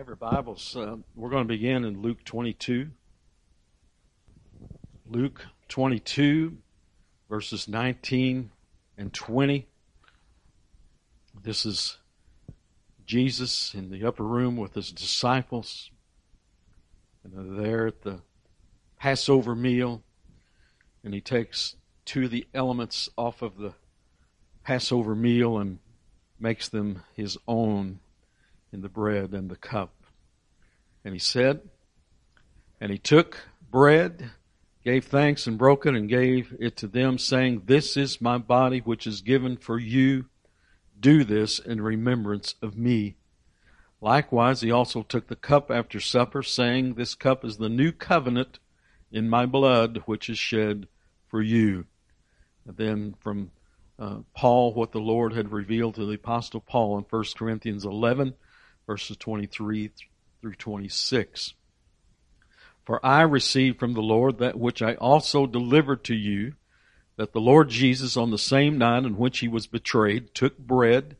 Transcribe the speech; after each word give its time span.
Have 0.00 0.06
your 0.06 0.16
Bibles. 0.16 0.74
Uh, 0.74 0.96
we're 1.14 1.28
going 1.28 1.44
to 1.44 1.48
begin 1.48 1.84
in 1.84 2.00
Luke 2.00 2.24
22. 2.24 2.88
Luke 5.06 5.44
22, 5.68 6.56
verses 7.28 7.68
19 7.68 8.50
and 8.96 9.12
20. 9.12 9.66
This 11.42 11.66
is 11.66 11.98
Jesus 13.04 13.74
in 13.74 13.90
the 13.90 14.06
upper 14.06 14.22
room 14.22 14.56
with 14.56 14.72
his 14.72 14.90
disciples. 14.90 15.90
And 17.22 17.34
they're 17.34 17.62
there 17.62 17.86
at 17.88 18.00
the 18.00 18.22
Passover 18.98 19.54
meal. 19.54 20.02
And 21.04 21.12
he 21.12 21.20
takes 21.20 21.76
two 22.06 22.24
of 22.24 22.30
the 22.30 22.46
elements 22.54 23.10
off 23.18 23.42
of 23.42 23.58
the 23.58 23.74
Passover 24.64 25.14
meal 25.14 25.58
and 25.58 25.78
makes 26.38 26.70
them 26.70 27.02
his 27.14 27.36
own 27.46 28.00
in 28.72 28.80
the 28.80 28.88
bread 28.88 29.32
and 29.32 29.50
the 29.50 29.56
cup. 29.56 29.92
And 31.04 31.14
he 31.14 31.18
said, 31.18 31.60
and 32.80 32.90
he 32.90 32.98
took 32.98 33.38
bread, 33.70 34.30
gave 34.84 35.04
thanks 35.04 35.46
and 35.46 35.58
broke 35.58 35.86
it 35.86 35.94
and 35.94 36.08
gave 36.08 36.54
it 36.58 36.76
to 36.78 36.86
them 36.86 37.18
saying, 37.18 37.62
this 37.66 37.96
is 37.96 38.20
my 38.20 38.38
body 38.38 38.78
which 38.78 39.06
is 39.06 39.20
given 39.20 39.56
for 39.56 39.78
you. 39.78 40.26
Do 40.98 41.24
this 41.24 41.58
in 41.58 41.80
remembrance 41.80 42.54
of 42.62 42.76
me. 42.76 43.16
Likewise, 44.00 44.62
he 44.62 44.70
also 44.70 45.02
took 45.02 45.28
the 45.28 45.36
cup 45.36 45.70
after 45.70 46.00
supper 46.00 46.42
saying, 46.42 46.94
this 46.94 47.14
cup 47.14 47.44
is 47.44 47.58
the 47.58 47.68
new 47.68 47.92
covenant 47.92 48.58
in 49.12 49.28
my 49.28 49.44
blood 49.44 50.02
which 50.06 50.30
is 50.30 50.38
shed 50.38 50.86
for 51.26 51.42
you. 51.42 51.84
And 52.66 52.76
then 52.76 53.14
from 53.20 53.50
uh, 53.98 54.18
Paul, 54.34 54.72
what 54.72 54.92
the 54.92 55.00
Lord 55.00 55.34
had 55.34 55.52
revealed 55.52 55.96
to 55.96 56.06
the 56.06 56.14
apostle 56.14 56.60
Paul 56.60 56.98
in 56.98 57.04
1 57.08 57.24
Corinthians 57.36 57.84
11, 57.84 58.34
verses 58.90 59.16
23 59.18 59.92
through 60.40 60.54
26. 60.54 61.54
For 62.84 63.06
I 63.06 63.22
received 63.22 63.78
from 63.78 63.94
the 63.94 64.00
Lord 64.00 64.38
that 64.38 64.58
which 64.58 64.82
I 64.82 64.94
also 64.94 65.46
delivered 65.46 66.02
to 66.06 66.14
you, 66.16 66.54
that 67.16 67.32
the 67.32 67.40
Lord 67.40 67.68
Jesus 67.68 68.16
on 68.16 68.32
the 68.32 68.36
same 68.36 68.78
night 68.78 69.04
in 69.04 69.16
which 69.16 69.38
he 69.38 69.46
was 69.46 69.68
betrayed 69.68 70.34
took 70.34 70.58
bread, 70.58 71.16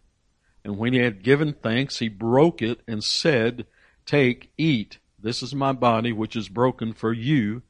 and 0.64 0.78
when 0.78 0.94
he 0.94 0.98
had 0.98 1.22
given 1.22 1.52
thanks, 1.52 2.00
he 2.00 2.08
broke 2.08 2.60
it 2.60 2.80
and 2.88 3.04
said, 3.04 3.66
Take, 4.04 4.50
eat, 4.58 4.98
this 5.16 5.40
is 5.40 5.54
my 5.54 5.70
body 5.70 6.10
which 6.10 6.34
is 6.34 6.48
broken 6.48 6.92
for 6.92 7.12
you. 7.12 7.62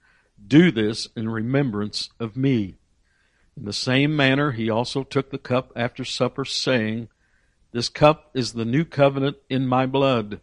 Do 0.43 0.71
this 0.71 1.09
in 1.15 1.29
remembrance 1.29 2.09
of 2.19 2.39
me. 2.39 2.77
In 3.55 3.67
the 3.67 3.75
same 3.75 4.17
manner, 4.17 4.53
he 4.53 4.71
also 4.71 5.05
took 5.05 5.31
the 5.31 5.37
cup 5.37 5.73
after 5.77 6.07
supper, 6.07 6.47
saying, 6.47 7.11
this 7.73 7.89
cup 7.89 8.31
is 8.35 8.53
the 8.53 8.65
new 8.65 8.85
covenant 8.85 9.37
in 9.49 9.67
my 9.67 9.87
blood. 9.87 10.41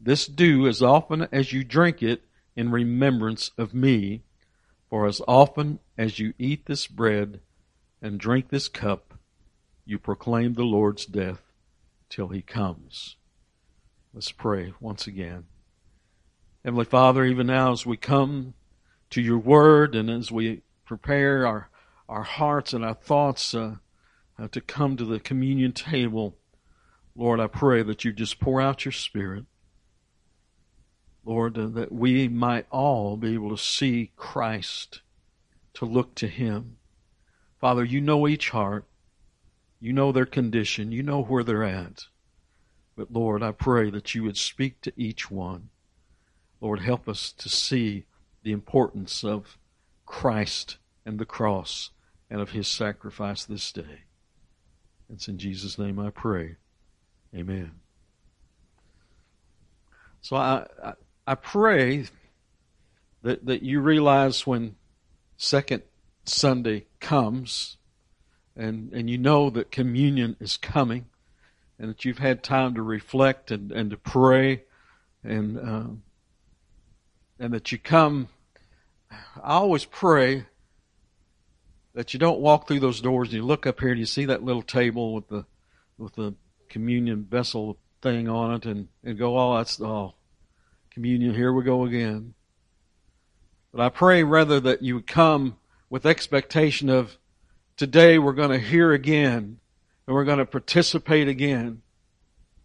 This 0.00 0.26
do 0.26 0.66
as 0.68 0.80
often 0.80 1.28
as 1.32 1.52
you 1.52 1.64
drink 1.64 2.02
it 2.02 2.22
in 2.54 2.70
remembrance 2.70 3.50
of 3.58 3.74
me. 3.74 4.22
For 4.88 5.06
as 5.06 5.20
often 5.28 5.80
as 5.98 6.18
you 6.18 6.34
eat 6.38 6.66
this 6.66 6.86
bread 6.86 7.40
and 8.00 8.18
drink 8.18 8.48
this 8.48 8.68
cup, 8.68 9.14
you 9.84 9.98
proclaim 9.98 10.54
the 10.54 10.64
Lord's 10.64 11.04
death 11.04 11.42
till 12.08 12.28
he 12.28 12.42
comes. 12.42 13.16
Let's 14.14 14.32
pray 14.32 14.72
once 14.80 15.06
again. 15.06 15.44
Heavenly 16.64 16.84
Father, 16.84 17.24
even 17.24 17.48
now 17.48 17.72
as 17.72 17.84
we 17.84 17.96
come 17.96 18.54
to 19.10 19.20
your 19.20 19.38
word 19.38 19.94
and 19.94 20.10
as 20.10 20.30
we 20.30 20.62
prepare 20.84 21.46
our, 21.46 21.70
our 22.08 22.22
hearts 22.22 22.72
and 22.72 22.84
our 22.84 22.94
thoughts 22.94 23.54
uh, 23.54 23.76
uh, 24.38 24.48
to 24.48 24.60
come 24.60 24.96
to 24.96 25.04
the 25.04 25.20
communion 25.20 25.72
table, 25.72 26.36
Lord, 27.18 27.40
I 27.40 27.48
pray 27.48 27.82
that 27.82 28.04
you 28.04 28.12
just 28.12 28.38
pour 28.38 28.60
out 28.60 28.84
your 28.84 28.92
Spirit. 28.92 29.44
Lord, 31.24 31.54
that 31.54 31.90
we 31.90 32.28
might 32.28 32.66
all 32.70 33.16
be 33.16 33.34
able 33.34 33.50
to 33.50 33.60
see 33.60 34.12
Christ, 34.14 35.02
to 35.74 35.84
look 35.84 36.14
to 36.14 36.28
Him. 36.28 36.76
Father, 37.60 37.84
you 37.84 38.00
know 38.00 38.28
each 38.28 38.50
heart. 38.50 38.84
You 39.80 39.92
know 39.92 40.12
their 40.12 40.26
condition. 40.26 40.92
You 40.92 41.02
know 41.02 41.20
where 41.20 41.42
they're 41.42 41.64
at. 41.64 42.04
But 42.96 43.12
Lord, 43.12 43.42
I 43.42 43.50
pray 43.50 43.90
that 43.90 44.14
you 44.14 44.22
would 44.22 44.36
speak 44.36 44.80
to 44.82 44.92
each 44.96 45.28
one. 45.28 45.70
Lord, 46.60 46.78
help 46.78 47.08
us 47.08 47.32
to 47.32 47.48
see 47.48 48.04
the 48.44 48.52
importance 48.52 49.24
of 49.24 49.58
Christ 50.06 50.76
and 51.04 51.18
the 51.18 51.26
cross 51.26 51.90
and 52.30 52.40
of 52.40 52.50
His 52.50 52.68
sacrifice 52.68 53.44
this 53.44 53.72
day. 53.72 54.02
It's 55.12 55.26
in 55.26 55.36
Jesus' 55.36 55.80
name 55.80 55.98
I 55.98 56.10
pray. 56.10 56.58
Amen. 57.34 57.72
So 60.20 60.36
I, 60.36 60.66
I, 60.82 60.92
I 61.26 61.34
pray 61.34 62.04
that, 63.22 63.44
that 63.46 63.62
you 63.62 63.80
realize 63.80 64.46
when 64.46 64.76
second 65.36 65.82
Sunday 66.24 66.86
comes 67.00 67.76
and, 68.56 68.92
and 68.92 69.08
you 69.08 69.18
know 69.18 69.50
that 69.50 69.70
communion 69.70 70.36
is 70.40 70.56
coming 70.56 71.06
and 71.78 71.90
that 71.90 72.04
you've 72.04 72.18
had 72.18 72.42
time 72.42 72.74
to 72.74 72.82
reflect 72.82 73.50
and, 73.50 73.70
and 73.70 73.90
to 73.90 73.96
pray 73.96 74.64
and, 75.22 75.58
uh, 75.58 75.90
and 77.38 77.54
that 77.54 77.70
you 77.70 77.78
come. 77.78 78.28
I 79.10 79.54
always 79.54 79.84
pray 79.84 80.46
that 81.94 82.12
you 82.12 82.18
don't 82.20 82.40
walk 82.40 82.66
through 82.66 82.80
those 82.80 83.00
doors 83.00 83.28
and 83.28 83.36
you 83.36 83.44
look 83.44 83.66
up 83.66 83.80
here 83.80 83.90
and 83.90 83.98
you 83.98 84.06
see 84.06 84.26
that 84.26 84.42
little 84.42 84.62
table 84.62 85.14
with 85.14 85.28
the, 85.28 85.44
with 85.96 86.14
the 86.14 86.34
communion 86.68 87.24
vessel 87.24 87.78
thing 88.02 88.28
on 88.28 88.54
it 88.54 88.66
and, 88.66 88.88
and 89.04 89.18
go, 89.18 89.38
oh, 89.38 89.56
that's, 89.56 89.80
oh, 89.80 90.14
communion, 90.90 91.34
here 91.34 91.52
we 91.52 91.64
go 91.64 91.84
again. 91.84 92.34
But 93.72 93.82
I 93.82 93.88
pray 93.88 94.22
rather 94.24 94.60
that 94.60 94.82
you 94.82 94.96
would 94.96 95.06
come 95.06 95.56
with 95.90 96.06
expectation 96.06 96.88
of 96.88 97.18
today 97.76 98.18
we're 98.18 98.32
going 98.32 98.50
to 98.50 98.58
hear 98.58 98.92
again 98.92 99.58
and 100.06 100.14
we're 100.14 100.24
going 100.24 100.38
to 100.38 100.46
participate 100.46 101.28
again 101.28 101.82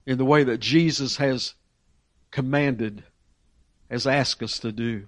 in 0.05 0.17
the 0.17 0.25
way 0.25 0.43
that 0.43 0.59
Jesus 0.59 1.17
has 1.17 1.53
commanded, 2.31 3.03
has 3.89 4.07
asked 4.07 4.41
us 4.41 4.59
to 4.59 4.71
do. 4.71 5.07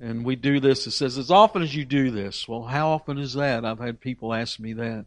And 0.00 0.24
we 0.24 0.34
do 0.34 0.58
this, 0.58 0.86
it 0.86 0.92
says, 0.92 1.16
as 1.16 1.30
often 1.30 1.62
as 1.62 1.76
you 1.76 1.84
do 1.84 2.10
this. 2.10 2.48
Well, 2.48 2.64
how 2.64 2.90
often 2.90 3.18
is 3.18 3.34
that? 3.34 3.64
I've 3.64 3.78
had 3.78 4.00
people 4.00 4.34
ask 4.34 4.58
me 4.58 4.72
that. 4.72 5.06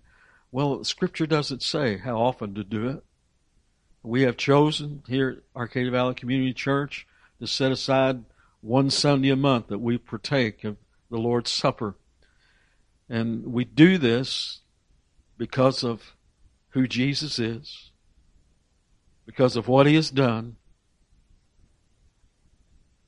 Well, 0.56 0.86
Scripture 0.86 1.28
doesn't 1.28 1.64
say 1.64 1.98
how 1.98 2.16
often 2.16 2.56
to 2.56 2.64
do 2.64 2.88
it. 2.88 3.04
We 4.04 4.22
have 4.22 4.38
chosen 4.38 5.04
here 5.06 5.30
at 5.30 5.38
Arcadia 5.54 5.92
Valley 5.92 6.16
Community 6.16 6.54
Church 6.54 7.06
to 7.42 7.46
set 7.46 7.74
aside 7.74 8.24
one 8.62 8.90
Sunday 8.90 9.32
a 9.32 9.36
month 9.36 9.68
that 9.68 9.82
we 9.82 9.98
partake 9.98 10.64
of 10.64 10.78
the 11.12 11.18
Lord's 11.18 11.52
Supper. 11.52 11.98
And 13.10 13.48
we 13.48 13.66
do 13.66 13.98
this 13.98 14.62
because 15.38 15.84
of 15.84 16.16
who 16.70 16.88
Jesus 16.88 17.38
is, 17.38 17.92
because 19.26 19.58
of 19.58 19.68
what 19.68 19.88
He 19.88 19.96
has 19.96 20.10
done, 20.10 20.56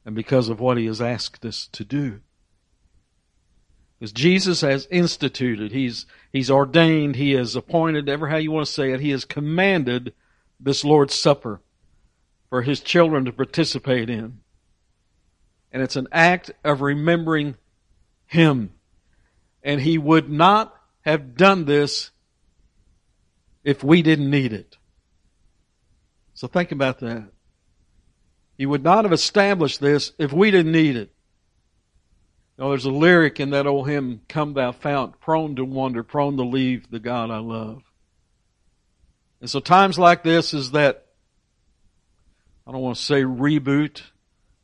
and 0.06 0.14
because 0.14 0.50
of 0.50 0.60
what 0.60 0.78
He 0.78 0.86
has 0.88 1.00
asked 1.00 1.46
us 1.46 1.70
to 1.72 1.86
do. 1.86 2.20
Because 4.00 4.12
Jesus 4.12 4.62
has 4.62 4.88
instituted, 4.92 5.72
He's, 5.72 6.06
He's 6.32 6.52
ordained, 6.52 7.16
He 7.16 7.32
has 7.32 7.56
appointed, 7.56 8.08
ever 8.08 8.28
how 8.28 8.38
you 8.38 8.52
want 8.52 8.68
to 8.68 8.72
say 8.72 8.92
it, 8.92 9.00
He 9.00 9.12
has 9.12 9.26
commanded 9.26 10.14
this 10.60 10.84
Lord's 10.84 11.16
Supper 11.16 11.62
for 12.50 12.62
His 12.62 12.80
children 12.80 13.26
to 13.26 13.32
participate 13.32 14.10
in. 14.10 14.40
And 15.72 15.82
it's 15.82 15.96
an 15.96 16.08
act 16.12 16.52
of 16.64 16.82
remembering 16.82 17.56
Him. 18.26 18.72
And 19.64 19.82
He 19.82 19.98
would 19.98 20.30
not 20.30 20.76
have 21.02 21.36
done 21.36 21.66
this 21.66 22.12
if 23.64 23.84
we 23.84 24.02
didn't 24.02 24.30
need 24.30 24.54
it. 24.54 24.78
So 26.36 26.48
think 26.48 26.72
about 26.72 27.00
that. 27.00 27.32
He 28.58 28.66
would 28.66 28.84
not 28.84 29.06
have 29.06 29.14
established 29.14 29.80
this 29.80 30.14
if 30.20 30.32
we 30.32 30.52
didn't 30.52 30.72
need 30.72 30.96
it. 30.96 31.12
Know, 32.58 32.70
there's 32.70 32.86
a 32.86 32.92
lyric 32.92 33.40
in 33.40 33.52
that 33.52 33.68
old 33.68 33.88
hymn, 33.88 34.22
Come 34.28 34.54
Thou 34.54 34.72
Fount, 34.72 35.20
prone 35.20 35.56
to 35.58 35.66
wander, 35.66 36.04
prone 36.04 36.38
to 36.38 36.44
leave 36.44 36.90
the 36.90 37.00
God 37.00 37.30
I 37.30 37.38
love. 37.38 37.84
And 39.40 39.50
so 39.50 39.60
times 39.60 40.00
like 40.00 40.24
this 40.24 40.54
is 40.54 40.72
that, 40.72 41.06
I 42.66 42.72
don't 42.72 42.82
want 42.82 42.98
to 42.98 43.04
say 43.04 43.22
reboot, 43.22 44.02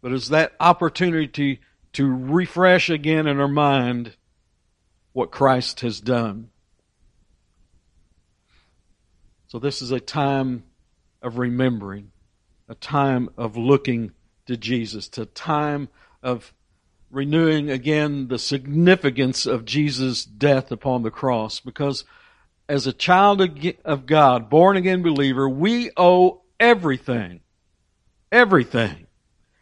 but 0.02 0.12
it's 0.12 0.30
that 0.30 0.54
opportunity 0.60 1.62
to 1.94 2.08
refresh 2.08 2.90
again 2.90 3.28
in 3.28 3.40
our 3.40 3.48
mind 3.48 4.16
what 5.14 5.32
Christ 5.32 5.82
has 5.82 6.02
done. 6.02 6.50
So 9.48 9.60
this 9.60 9.84
is 9.84 9.92
a 9.92 10.00
time 10.00 10.64
of 11.22 11.38
remembering, 11.38 12.12
a 12.68 12.74
time 12.74 13.30
of 13.38 13.56
looking 13.56 14.12
to 14.48 14.58
Jesus, 14.58 15.16
a 15.20 15.28
time 15.28 15.90
of 16.24 16.52
renewing 17.14 17.70
again 17.70 18.28
the 18.28 18.40
significance 18.40 19.46
of 19.46 19.66
Jesus' 19.66 20.26
death 20.26 20.72
upon 20.72 21.04
the 21.04 21.12
cross 21.12 21.60
because 21.60 22.04
as 22.68 22.88
a 22.88 22.94
child 22.94 23.42
of 23.86 24.06
God, 24.06 24.50
born 24.50 24.78
again 24.78 25.04
believer, 25.04 25.48
we 25.48 25.92
owe 25.96 26.42
everything, 26.60 27.42
everything 28.32 29.08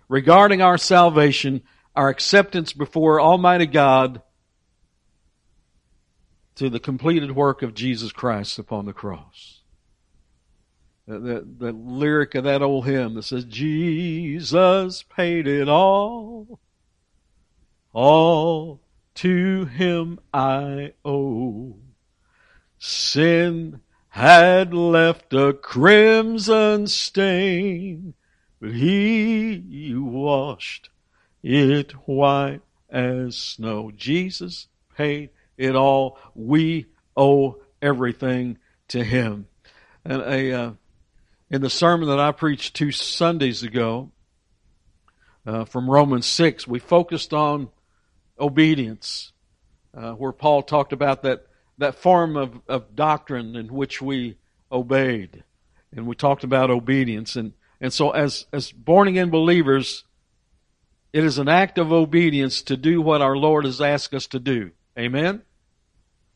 regarding 0.07 0.61
our 0.61 0.77
salvation, 0.77 1.61
our 1.95 2.09
acceptance 2.09 2.73
before 2.73 3.19
Almighty 3.19 3.65
God 3.65 4.21
to 6.55 6.69
the 6.69 6.79
completed 6.79 7.35
work 7.35 7.61
of 7.63 7.73
Jesus 7.73 8.11
Christ 8.11 8.59
upon 8.59 8.85
the 8.85 8.93
cross. 8.93 9.61
The, 11.07 11.19
the, 11.19 11.47
the, 11.57 11.71
lyric 11.71 12.35
of 12.35 12.43
that 12.43 12.61
old 12.61 12.85
hymn 12.85 13.15
that 13.15 13.23
says, 13.23 13.43
Jesus 13.45 15.03
paid 15.03 15.47
it 15.47 15.67
all, 15.67 16.59
all 17.93 18.81
to 19.15 19.65
him 19.65 20.19
I 20.33 20.93
owe. 21.03 21.75
Sin 22.79 23.81
had 24.09 24.73
left 24.73 25.33
a 25.33 25.53
crimson 25.53 26.87
stain, 26.87 28.13
but 28.59 28.71
he 28.71 29.93
washed 29.95 30.89
it 31.43 31.91
white 32.07 32.61
as 32.89 33.37
snow. 33.37 33.91
Jesus 33.95 34.67
paid 34.95 35.29
it 35.57 35.75
all. 35.75 36.17
We 36.35 36.87
owe 37.15 37.61
everything 37.81 38.57
to 38.89 39.03
him. 39.03 39.47
And 40.03 40.21
a, 40.21 40.51
uh, 40.51 40.71
in 41.49 41.61
the 41.61 41.69
sermon 41.69 42.09
that 42.09 42.19
I 42.19 42.31
preached 42.31 42.75
two 42.75 42.91
Sundays 42.91 43.63
ago, 43.63 44.11
uh, 45.45 45.65
from 45.65 45.89
Romans 45.89 46.25
6, 46.27 46.67
we 46.67 46.79
focused 46.79 47.33
on 47.33 47.69
obedience, 48.41 49.31
uh, 49.93 50.13
where 50.13 50.31
Paul 50.31 50.63
talked 50.63 50.91
about 50.91 51.23
that, 51.23 51.45
that 51.77 51.95
form 51.95 52.35
of, 52.35 52.59
of 52.67 52.95
doctrine 52.95 53.55
in 53.55 53.67
which 53.67 54.01
we 54.01 54.37
obeyed. 54.71 55.43
And 55.95 56.07
we 56.07 56.15
talked 56.15 56.43
about 56.43 56.71
obedience. 56.71 57.35
And, 57.35 57.53
and 57.79 57.93
so 57.93 58.11
as, 58.11 58.45
as 58.51 58.71
born 58.71 59.07
again 59.07 59.29
believers, 59.29 60.03
it 61.13 61.23
is 61.23 61.37
an 61.37 61.49
act 61.49 61.77
of 61.77 61.91
obedience 61.91 62.61
to 62.63 62.77
do 62.77 63.01
what 63.01 63.21
our 63.21 63.35
Lord 63.35 63.65
has 63.65 63.81
asked 63.81 64.13
us 64.13 64.27
to 64.27 64.39
do. 64.39 64.71
Amen? 64.97 65.41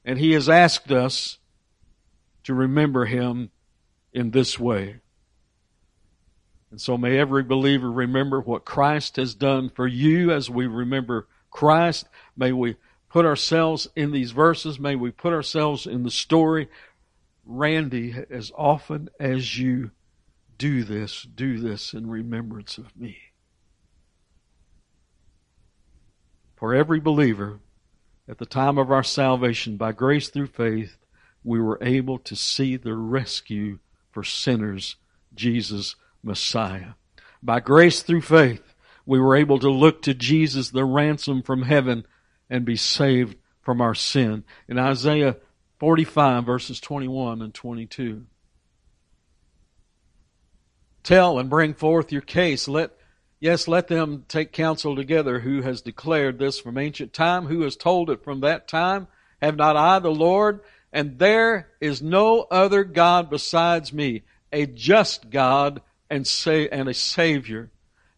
And 0.04 0.20
He 0.20 0.34
has 0.34 0.50
asked 0.50 0.92
us 0.92 1.40
to 2.44 2.54
remember 2.54 3.06
Him 3.06 3.50
in 4.14 4.32
this 4.32 4.60
way. 4.60 4.98
And 6.72 6.82
so 6.82 6.98
may 6.98 7.18
every 7.18 7.44
believer 7.44 7.90
remember 7.90 8.42
what 8.42 8.66
Christ 8.66 9.16
has 9.16 9.34
done 9.34 9.70
for 9.70 9.88
you 9.88 10.32
as 10.32 10.50
we 10.50 10.68
remember 10.68 11.28
Christ. 11.56 12.08
May 12.36 12.52
we 12.52 12.76
put 13.10 13.26
ourselves 13.26 13.88
in 13.96 14.12
these 14.12 14.32
verses. 14.32 14.78
May 14.78 14.96
we 14.96 15.10
put 15.10 15.32
ourselves 15.32 15.88
in 15.88 16.04
the 16.04 16.12
story. 16.12 16.68
Randy, 17.46 18.14
as 18.30 18.52
often 18.56 19.10
as 19.22 19.58
you 19.58 19.92
do 20.58 20.84
this, 20.84 21.24
do 21.24 21.58
this 21.58 21.94
in 21.94 22.10
remembrance 22.10 22.78
of 22.78 22.96
me. 22.98 23.18
For 26.58 26.76
every 26.76 27.00
believer, 27.00 27.60
at 28.28 28.38
the 28.38 28.46
time 28.46 28.78
of 28.78 28.92
our 28.92 29.04
salvation, 29.04 29.78
by 29.78 29.94
grace 29.94 30.28
through 30.28 30.48
faith, 30.48 30.98
we 31.42 31.62
were 31.62 31.80
able 31.82 32.20
to 32.20 32.36
see 32.36 32.76
the 32.76 32.96
rescue 32.96 33.80
for 34.12 34.26
sinners, 34.26 34.98
Jesus 35.34 35.96
Messiah. 36.22 36.96
By 37.42 37.62
grace 37.62 38.02
through 38.02 38.22
faith, 38.22 38.75
we 39.06 39.20
were 39.20 39.36
able 39.36 39.60
to 39.60 39.70
look 39.70 40.02
to 40.04 40.14
Jesus, 40.14 40.70
the 40.70 40.86
ransom 40.86 41.44
from 41.44 41.64
heaven, 41.64 42.06
and 42.50 42.66
be 42.66 42.76
saved 42.76 43.38
from 43.62 43.82
our 43.82 43.96
sin. 43.96 44.44
In 44.68 44.78
Isaiah 44.78 45.38
45 45.80 46.46
verses 46.46 46.80
21 46.80 47.42
and 47.42 47.54
22. 47.54 48.26
Tell 51.04 51.38
and 51.38 51.50
bring 51.50 51.74
forth 51.74 52.12
your 52.12 52.22
case. 52.22 52.68
Let 52.68 52.92
Yes, 53.40 53.68
let 53.68 53.90
them 53.90 54.26
take 54.28 54.52
counsel 54.52 54.96
together 54.96 55.40
who 55.40 55.62
has 55.62 55.82
declared 55.82 56.40
this 56.40 56.60
from 56.60 56.78
ancient 56.78 57.14
time, 57.14 57.46
who 57.46 57.62
has 57.62 57.76
told 57.76 58.10
it 58.10 58.24
from 58.24 58.40
that 58.40 58.68
time. 58.68 59.08
Have 59.42 59.58
not 59.58 59.76
I 59.76 60.00
the 60.00 60.10
Lord? 60.10 60.62
And 60.92 61.20
there 61.20 61.70
is 61.82 62.02
no 62.02 62.48
other 62.50 62.84
God 62.84 63.30
besides 63.30 63.92
me, 63.92 64.24
a 64.52 64.66
just 64.66 65.30
God 65.30 65.82
and 66.10 66.26
say, 66.26 66.70
and 66.70 66.88
a 66.88 66.94
Savior. 66.94 67.70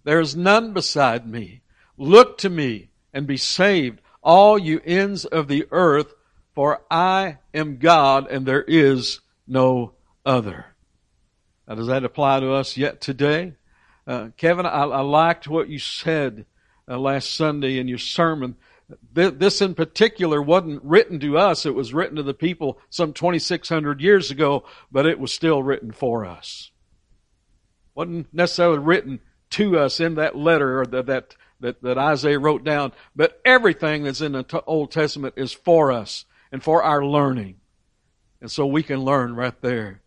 There 0.07 0.21
is 0.21 0.37
none 0.37 0.71
beside 0.71 1.27
me. 1.27 1.63
Look 1.97 2.37
to 2.37 2.49
me 2.49 2.91
and 3.13 3.27
be 3.27 3.35
saved, 3.35 3.99
all 4.23 4.57
you 4.57 4.79
ends 4.85 5.25
of 5.25 5.49
the 5.49 5.67
earth, 5.69 6.13
for 6.55 6.81
I 6.89 7.39
am 7.53 7.75
God 7.75 8.25
and 8.31 8.45
there 8.45 8.63
is 8.63 9.19
no 9.45 9.95
other. 10.25 10.67
Now, 11.67 11.75
does 11.75 11.87
that 11.87 12.05
apply 12.05 12.39
to 12.39 12.53
us 12.53 12.77
yet 12.77 13.01
today? 13.01 13.55
Uh, 14.07 14.29
Kevin, 14.37 14.65
I, 14.65 14.83
I, 14.83 15.01
liked 15.01 15.49
what 15.49 15.67
you 15.67 15.77
said 15.77 16.45
uh, 16.87 16.97
last 16.97 17.35
Sunday 17.35 17.77
in 17.77 17.89
your 17.89 17.97
sermon. 17.97 18.55
This 19.11 19.61
in 19.61 19.75
particular 19.75 20.41
wasn't 20.41 20.85
written 20.85 21.19
to 21.19 21.37
us. 21.37 21.65
It 21.65 21.75
was 21.75 21.93
written 21.93 22.15
to 22.15 22.23
the 22.23 22.33
people 22.33 22.79
some 22.89 23.11
2,600 23.11 23.99
years 23.99 24.31
ago, 24.31 24.63
but 24.89 25.05
it 25.05 25.19
was 25.19 25.33
still 25.33 25.61
written 25.61 25.91
for 25.91 26.25
us. 26.25 26.71
Wasn't 27.93 28.33
necessarily 28.33 28.79
written 28.79 29.19
to 29.51 29.77
us 29.77 29.99
in 29.99 30.15
that 30.15 30.35
letter 30.35 30.81
or 30.81 30.85
that, 30.85 31.05
that, 31.07 31.35
that, 31.59 31.81
that 31.81 31.97
Isaiah 31.97 32.39
wrote 32.39 32.63
down, 32.63 32.91
but 33.15 33.39
everything 33.45 34.03
that's 34.03 34.21
in 34.21 34.33
the 34.33 34.63
Old 34.65 34.91
Testament 34.91 35.35
is 35.37 35.53
for 35.53 35.91
us 35.91 36.25
and 36.51 36.63
for 36.63 36.83
our 36.83 37.03
learning. 37.03 37.57
And 38.41 38.51
so 38.51 38.65
we 38.65 38.83
can 38.83 39.01
learn 39.01 39.35
right 39.35 39.59
there. 39.61 40.01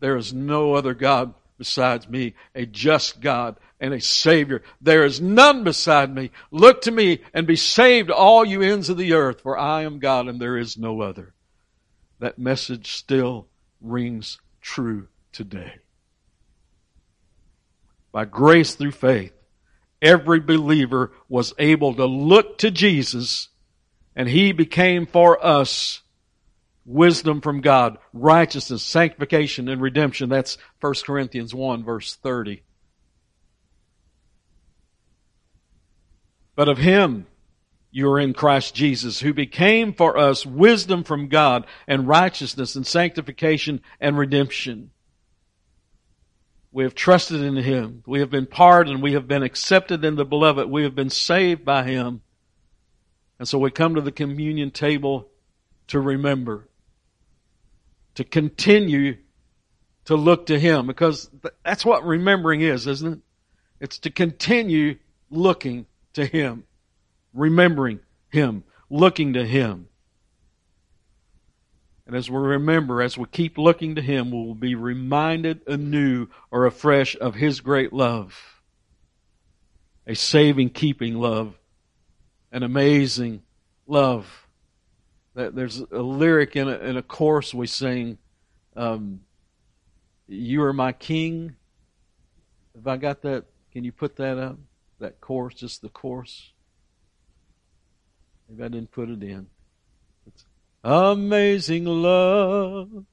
There 0.00 0.16
is 0.16 0.32
no 0.32 0.74
other 0.74 0.94
God 0.94 1.34
besides 1.58 2.08
me, 2.08 2.34
a 2.54 2.66
just 2.66 3.20
God 3.20 3.56
and 3.80 3.94
a 3.94 4.00
Savior. 4.00 4.62
There 4.80 5.04
is 5.04 5.20
none 5.20 5.64
beside 5.64 6.14
me. 6.14 6.30
Look 6.50 6.82
to 6.82 6.90
me 6.90 7.20
and 7.32 7.46
be 7.46 7.56
saved, 7.56 8.10
all 8.10 8.44
you 8.44 8.62
ends 8.62 8.90
of 8.90 8.98
the 8.98 9.14
earth, 9.14 9.40
for 9.40 9.58
I 9.58 9.82
am 9.82 9.98
God 9.98 10.28
and 10.28 10.40
there 10.40 10.58
is 10.58 10.76
no 10.76 11.00
other. 11.00 11.34
That 12.18 12.38
message 12.38 12.92
still 12.92 13.48
rings 13.80 14.38
true 14.60 15.08
today. 15.32 15.74
By 18.12 18.24
grace 18.24 18.74
through 18.74 18.92
faith, 18.92 19.32
every 20.00 20.40
believer 20.40 21.12
was 21.28 21.52
able 21.58 21.94
to 21.94 22.06
look 22.06 22.58
to 22.58 22.70
Jesus 22.70 23.48
and 24.14 24.28
He 24.28 24.52
became 24.52 25.06
for 25.06 25.44
us 25.44 26.02
wisdom 26.86 27.40
from 27.40 27.60
God, 27.60 27.98
righteousness, 28.12 28.82
sanctification, 28.82 29.68
and 29.68 29.82
redemption. 29.82 30.28
That's 30.30 30.56
1 30.80 30.94
Corinthians 31.04 31.54
1 31.54 31.84
verse 31.84 32.14
30. 32.14 32.62
But 36.54 36.68
of 36.68 36.78
Him 36.78 37.26
you 37.90 38.10
are 38.10 38.20
in 38.20 38.34
Christ 38.34 38.74
Jesus, 38.74 39.20
who 39.20 39.32
became 39.32 39.94
for 39.94 40.18
us 40.18 40.44
wisdom 40.44 41.04
from 41.04 41.28
God 41.28 41.66
and 41.86 42.06
righteousness 42.06 42.76
and 42.76 42.86
sanctification 42.86 43.80
and 44.00 44.18
redemption. 44.18 44.90
We 46.76 46.82
have 46.82 46.94
trusted 46.94 47.40
in 47.40 47.56
Him. 47.56 48.02
We 48.06 48.20
have 48.20 48.28
been 48.28 48.44
pardoned. 48.44 49.02
We 49.02 49.14
have 49.14 49.26
been 49.26 49.42
accepted 49.42 50.04
in 50.04 50.16
the 50.16 50.26
beloved. 50.26 50.68
We 50.68 50.82
have 50.82 50.94
been 50.94 51.08
saved 51.08 51.64
by 51.64 51.84
Him. 51.84 52.20
And 53.38 53.48
so 53.48 53.58
we 53.58 53.70
come 53.70 53.94
to 53.94 54.02
the 54.02 54.12
communion 54.12 54.70
table 54.70 55.26
to 55.86 55.98
remember 55.98 56.68
to 58.16 58.24
continue 58.24 59.16
to 60.04 60.16
look 60.16 60.44
to 60.46 60.60
Him 60.60 60.86
because 60.86 61.30
that's 61.64 61.82
what 61.82 62.04
remembering 62.04 62.60
is, 62.60 62.86
isn't 62.86 63.10
it? 63.10 63.18
It's 63.80 63.98
to 64.00 64.10
continue 64.10 64.96
looking 65.30 65.86
to 66.12 66.26
Him, 66.26 66.64
remembering 67.32 68.00
Him, 68.28 68.64
looking 68.90 69.32
to 69.32 69.46
Him. 69.46 69.88
And 72.06 72.14
as 72.14 72.30
we 72.30 72.38
remember, 72.38 73.02
as 73.02 73.18
we 73.18 73.26
keep 73.26 73.58
looking 73.58 73.96
to 73.96 74.02
Him, 74.02 74.30
we 74.30 74.36
will 74.38 74.54
be 74.54 74.74
reminded 74.74 75.66
anew 75.66 76.28
or 76.50 76.66
afresh 76.66 77.16
of 77.20 77.34
His 77.34 77.60
great 77.60 77.92
love. 77.92 78.62
A 80.06 80.14
saving, 80.14 80.70
keeping 80.70 81.14
love. 81.14 81.58
An 82.52 82.62
amazing 82.62 83.42
love 83.86 84.46
there's 85.36 85.80
a 85.92 86.00
lyric 86.00 86.56
in 86.56 86.68
a, 86.68 86.78
in 86.78 86.96
a 86.96 87.02
chorus 87.02 87.52
we 87.52 87.66
sing, 87.66 88.18
um, 88.74 89.20
"You 90.26 90.62
are 90.62 90.72
my 90.72 90.92
king." 90.92 91.56
Have 92.74 92.86
I 92.86 92.96
got 92.96 93.22
that? 93.22 93.44
Can 93.72 93.84
you 93.84 93.92
put 93.92 94.16
that 94.16 94.38
up? 94.38 94.58
That 94.98 95.20
chorus, 95.20 95.54
just 95.54 95.82
the 95.82 95.88
chorus. 95.90 96.52
Maybe 98.48 98.64
I 98.64 98.68
didn't 98.68 98.92
put 98.92 99.10
it 99.10 99.22
in. 99.22 99.48
Amazing 100.86 101.84
love, 101.84 103.06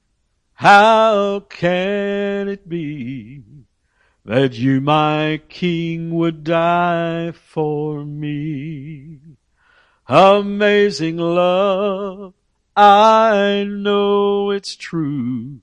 how 0.52 1.40
can 1.40 2.46
it 2.46 2.68
be 2.68 3.42
that 4.24 4.52
you, 4.52 4.80
my 4.80 5.40
King, 5.48 6.14
would 6.14 6.44
die 6.44 7.32
for 7.32 8.04
me? 8.04 9.18
Amazing 10.06 11.16
love, 11.16 12.34
I 12.76 13.66
know 13.68 14.52
it's 14.52 14.76
true. 14.76 15.58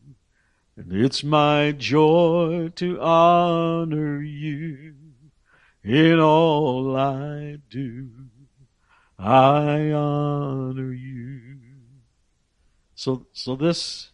And 0.76 0.92
it's 0.92 1.24
my 1.24 1.72
joy 1.72 2.74
to 2.76 3.00
honor 3.00 4.22
you 4.22 4.96
in 5.82 6.20
all 6.20 6.94
I 6.98 7.60
do. 7.70 8.10
I 9.18 9.94
honor 9.94 10.92
you. 10.92 11.51
So, 13.02 13.26
so 13.34 13.56
this 13.56 14.12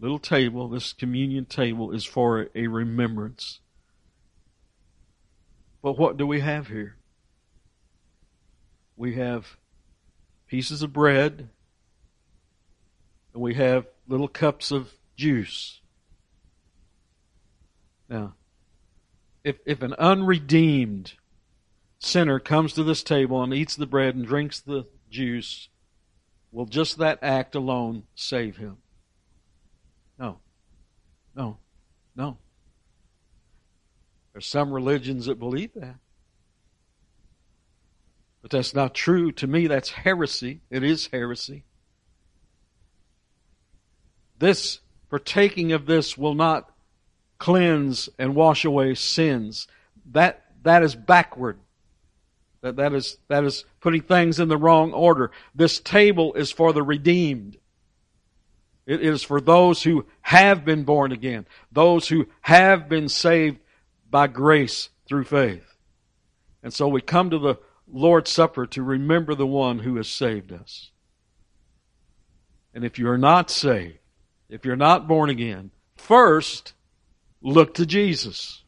little 0.00 0.18
table, 0.18 0.66
this 0.66 0.94
communion 0.94 1.44
table 1.44 1.92
is 1.92 2.06
for 2.06 2.48
a 2.54 2.66
remembrance. 2.66 3.60
But 5.82 5.98
what 5.98 6.16
do 6.16 6.26
we 6.26 6.40
have 6.40 6.68
here? 6.68 6.96
We 8.96 9.16
have 9.16 9.58
pieces 10.46 10.80
of 10.80 10.94
bread 10.94 11.50
and 13.34 13.42
we 13.42 13.52
have 13.52 13.84
little 14.08 14.28
cups 14.28 14.70
of 14.70 14.90
juice. 15.14 15.82
Now, 18.08 18.32
if, 19.44 19.58
if 19.66 19.82
an 19.82 19.92
unredeemed 19.98 21.12
sinner 21.98 22.38
comes 22.38 22.72
to 22.72 22.82
this 22.82 23.02
table 23.02 23.42
and 23.42 23.52
eats 23.52 23.76
the 23.76 23.84
bread 23.84 24.14
and 24.14 24.26
drinks 24.26 24.58
the 24.58 24.86
juice, 25.10 25.68
will 26.52 26.66
just 26.66 26.98
that 26.98 27.18
act 27.22 27.54
alone 27.54 28.04
save 28.14 28.56
him? 28.58 28.76
No. 30.18 30.38
No. 31.34 31.56
No. 32.14 32.36
There's 34.32 34.46
some 34.46 34.72
religions 34.72 35.26
that 35.26 35.38
believe 35.38 35.72
that. 35.74 35.96
But 38.42 38.50
that's 38.50 38.74
not 38.74 38.94
true. 38.94 39.32
To 39.32 39.46
me, 39.46 39.66
that's 39.66 39.90
heresy. 39.90 40.60
It 40.70 40.82
is 40.82 41.08
heresy. 41.12 41.64
This, 44.38 44.80
partaking 45.10 45.72
of 45.72 45.86
this, 45.86 46.18
will 46.18 46.34
not 46.34 46.68
cleanse 47.38 48.08
and 48.18 48.34
wash 48.34 48.64
away 48.64 48.94
sins. 48.94 49.68
That, 50.10 50.44
that 50.64 50.82
is 50.82 50.96
backward. 50.96 51.58
That, 52.62 52.76
that 52.76 52.94
is, 52.94 53.18
that 53.28 53.44
is 53.44 53.64
putting 53.80 54.02
things 54.02 54.40
in 54.40 54.48
the 54.48 54.56
wrong 54.56 54.92
order. 54.92 55.32
This 55.54 55.80
table 55.80 56.34
is 56.34 56.50
for 56.50 56.72
the 56.72 56.82
redeemed. 56.82 57.58
It 58.86 59.00
is 59.00 59.22
for 59.22 59.40
those 59.40 59.82
who 59.82 60.06
have 60.22 60.64
been 60.64 60.84
born 60.84 61.12
again. 61.12 61.46
Those 61.70 62.08
who 62.08 62.26
have 62.40 62.88
been 62.88 63.08
saved 63.08 63.58
by 64.10 64.28
grace 64.28 64.90
through 65.06 65.24
faith. 65.24 65.76
And 66.62 66.72
so 66.72 66.88
we 66.88 67.00
come 67.00 67.30
to 67.30 67.38
the 67.38 67.56
Lord's 67.92 68.30
Supper 68.30 68.66
to 68.66 68.82
remember 68.82 69.34
the 69.34 69.46
one 69.46 69.80
who 69.80 69.96
has 69.96 70.08
saved 70.08 70.52
us. 70.52 70.90
And 72.74 72.84
if 72.84 72.98
you 72.98 73.08
are 73.08 73.18
not 73.18 73.50
saved, 73.50 73.98
if 74.48 74.64
you're 74.64 74.76
not 74.76 75.08
born 75.08 75.30
again, 75.30 75.70
first 75.96 76.74
look 77.42 77.74
to 77.74 77.86
Jesus. 77.86 78.61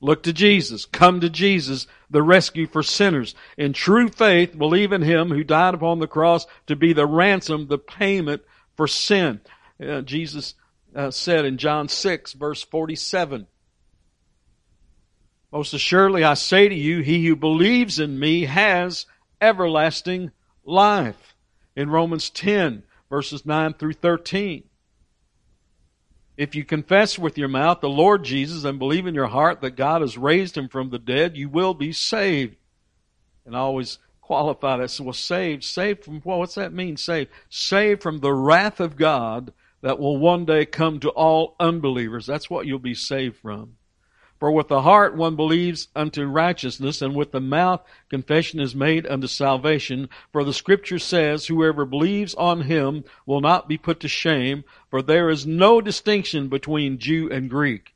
Look 0.00 0.22
to 0.22 0.32
Jesus. 0.32 0.86
Come 0.86 1.20
to 1.20 1.28
Jesus, 1.28 1.86
the 2.08 2.22
rescue 2.22 2.66
for 2.66 2.82
sinners. 2.82 3.34
In 3.58 3.72
true 3.72 4.08
faith, 4.08 4.56
believe 4.56 4.92
in 4.92 5.02
Him 5.02 5.28
who 5.28 5.44
died 5.44 5.74
upon 5.74 5.98
the 5.98 6.06
cross 6.06 6.46
to 6.66 6.76
be 6.76 6.92
the 6.92 7.06
ransom, 7.06 7.66
the 7.66 7.78
payment 7.78 8.42
for 8.76 8.88
sin. 8.88 9.40
Uh, 9.82 10.00
Jesus 10.00 10.54
uh, 10.94 11.10
said 11.10 11.44
in 11.44 11.58
John 11.58 11.88
6, 11.88 12.32
verse 12.32 12.62
47, 12.62 13.46
Most 15.52 15.74
assuredly 15.74 16.24
I 16.24 16.34
say 16.34 16.68
to 16.68 16.74
you, 16.74 17.00
he 17.00 17.26
who 17.26 17.36
believes 17.36 17.98
in 17.98 18.18
me 18.18 18.46
has 18.46 19.04
everlasting 19.40 20.30
life. 20.64 21.34
In 21.76 21.90
Romans 21.90 22.30
10, 22.30 22.84
verses 23.10 23.44
9 23.44 23.74
through 23.74 23.94
13. 23.94 24.64
If 26.40 26.54
you 26.54 26.64
confess 26.64 27.18
with 27.18 27.36
your 27.36 27.48
mouth 27.48 27.82
the 27.82 27.90
Lord 27.90 28.24
Jesus 28.24 28.64
and 28.64 28.78
believe 28.78 29.06
in 29.06 29.14
your 29.14 29.26
heart 29.26 29.60
that 29.60 29.76
God 29.76 30.00
has 30.00 30.16
raised 30.16 30.56
him 30.56 30.70
from 30.70 30.88
the 30.88 30.98
dead, 30.98 31.36
you 31.36 31.50
will 31.50 31.74
be 31.74 31.92
saved. 31.92 32.56
And 33.44 33.54
I 33.54 33.58
always 33.58 33.98
qualify 34.22 34.78
that. 34.78 34.90
So, 34.90 35.04
well, 35.04 35.12
saved. 35.12 35.64
Saved 35.64 36.02
from 36.02 36.22
what? 36.22 36.38
What's 36.38 36.54
that 36.54 36.72
mean? 36.72 36.96
Saved. 36.96 37.28
Saved 37.50 38.02
from 38.02 38.20
the 38.20 38.32
wrath 38.32 38.80
of 38.80 38.96
God 38.96 39.52
that 39.82 39.98
will 39.98 40.16
one 40.16 40.46
day 40.46 40.64
come 40.64 40.98
to 41.00 41.10
all 41.10 41.56
unbelievers. 41.60 42.24
That's 42.24 42.48
what 42.48 42.64
you'll 42.64 42.78
be 42.78 42.94
saved 42.94 43.36
from. 43.36 43.76
For 44.40 44.50
with 44.50 44.68
the 44.68 44.80
heart 44.80 45.14
one 45.14 45.36
believes 45.36 45.88
unto 45.94 46.24
righteousness, 46.24 47.02
and 47.02 47.14
with 47.14 47.30
the 47.30 47.42
mouth 47.42 47.82
confession 48.08 48.58
is 48.58 48.74
made 48.74 49.06
unto 49.06 49.26
salvation. 49.26 50.08
For 50.32 50.44
the 50.44 50.54
scripture 50.54 50.98
says, 50.98 51.46
Whoever 51.46 51.84
believes 51.84 52.34
on 52.34 52.62
him 52.62 53.04
will 53.26 53.42
not 53.42 53.68
be 53.68 53.76
put 53.76 54.00
to 54.00 54.08
shame, 54.08 54.64
for 54.90 55.00
there 55.00 55.30
is 55.30 55.46
no 55.46 55.80
distinction 55.80 56.48
between 56.48 56.98
Jew 56.98 57.30
and 57.30 57.48
Greek. 57.48 57.94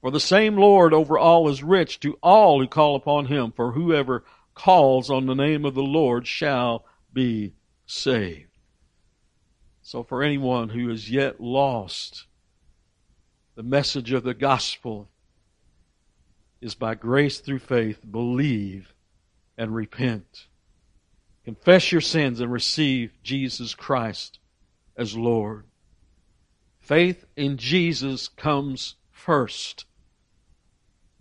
For 0.00 0.10
the 0.10 0.20
same 0.20 0.56
Lord 0.56 0.92
over 0.92 1.18
all 1.18 1.48
is 1.48 1.62
rich 1.62 1.98
to 2.00 2.18
all 2.22 2.60
who 2.60 2.68
call 2.68 2.94
upon 2.94 3.26
him, 3.26 3.50
for 3.52 3.72
whoever 3.72 4.22
calls 4.54 5.10
on 5.10 5.26
the 5.26 5.34
name 5.34 5.64
of 5.64 5.74
the 5.74 5.82
Lord 5.82 6.26
shall 6.26 6.84
be 7.12 7.54
saved. 7.86 8.50
So 9.80 10.02
for 10.02 10.22
anyone 10.22 10.68
who 10.68 10.90
is 10.90 11.10
yet 11.10 11.40
lost, 11.40 12.26
the 13.54 13.62
message 13.62 14.12
of 14.12 14.24
the 14.24 14.34
gospel 14.34 15.08
is 16.60 16.74
by 16.74 16.94
grace 16.94 17.40
through 17.40 17.58
faith, 17.60 18.00
believe 18.10 18.92
and 19.56 19.74
repent. 19.74 20.46
Confess 21.44 21.92
your 21.92 22.00
sins 22.00 22.40
and 22.40 22.50
receive 22.50 23.12
Jesus 23.22 23.74
Christ 23.74 24.38
as 24.96 25.16
Lord. 25.16 25.64
Faith 26.84 27.24
in 27.36 27.56
Jesus 27.56 28.28
comes 28.28 28.96
first. 29.10 29.86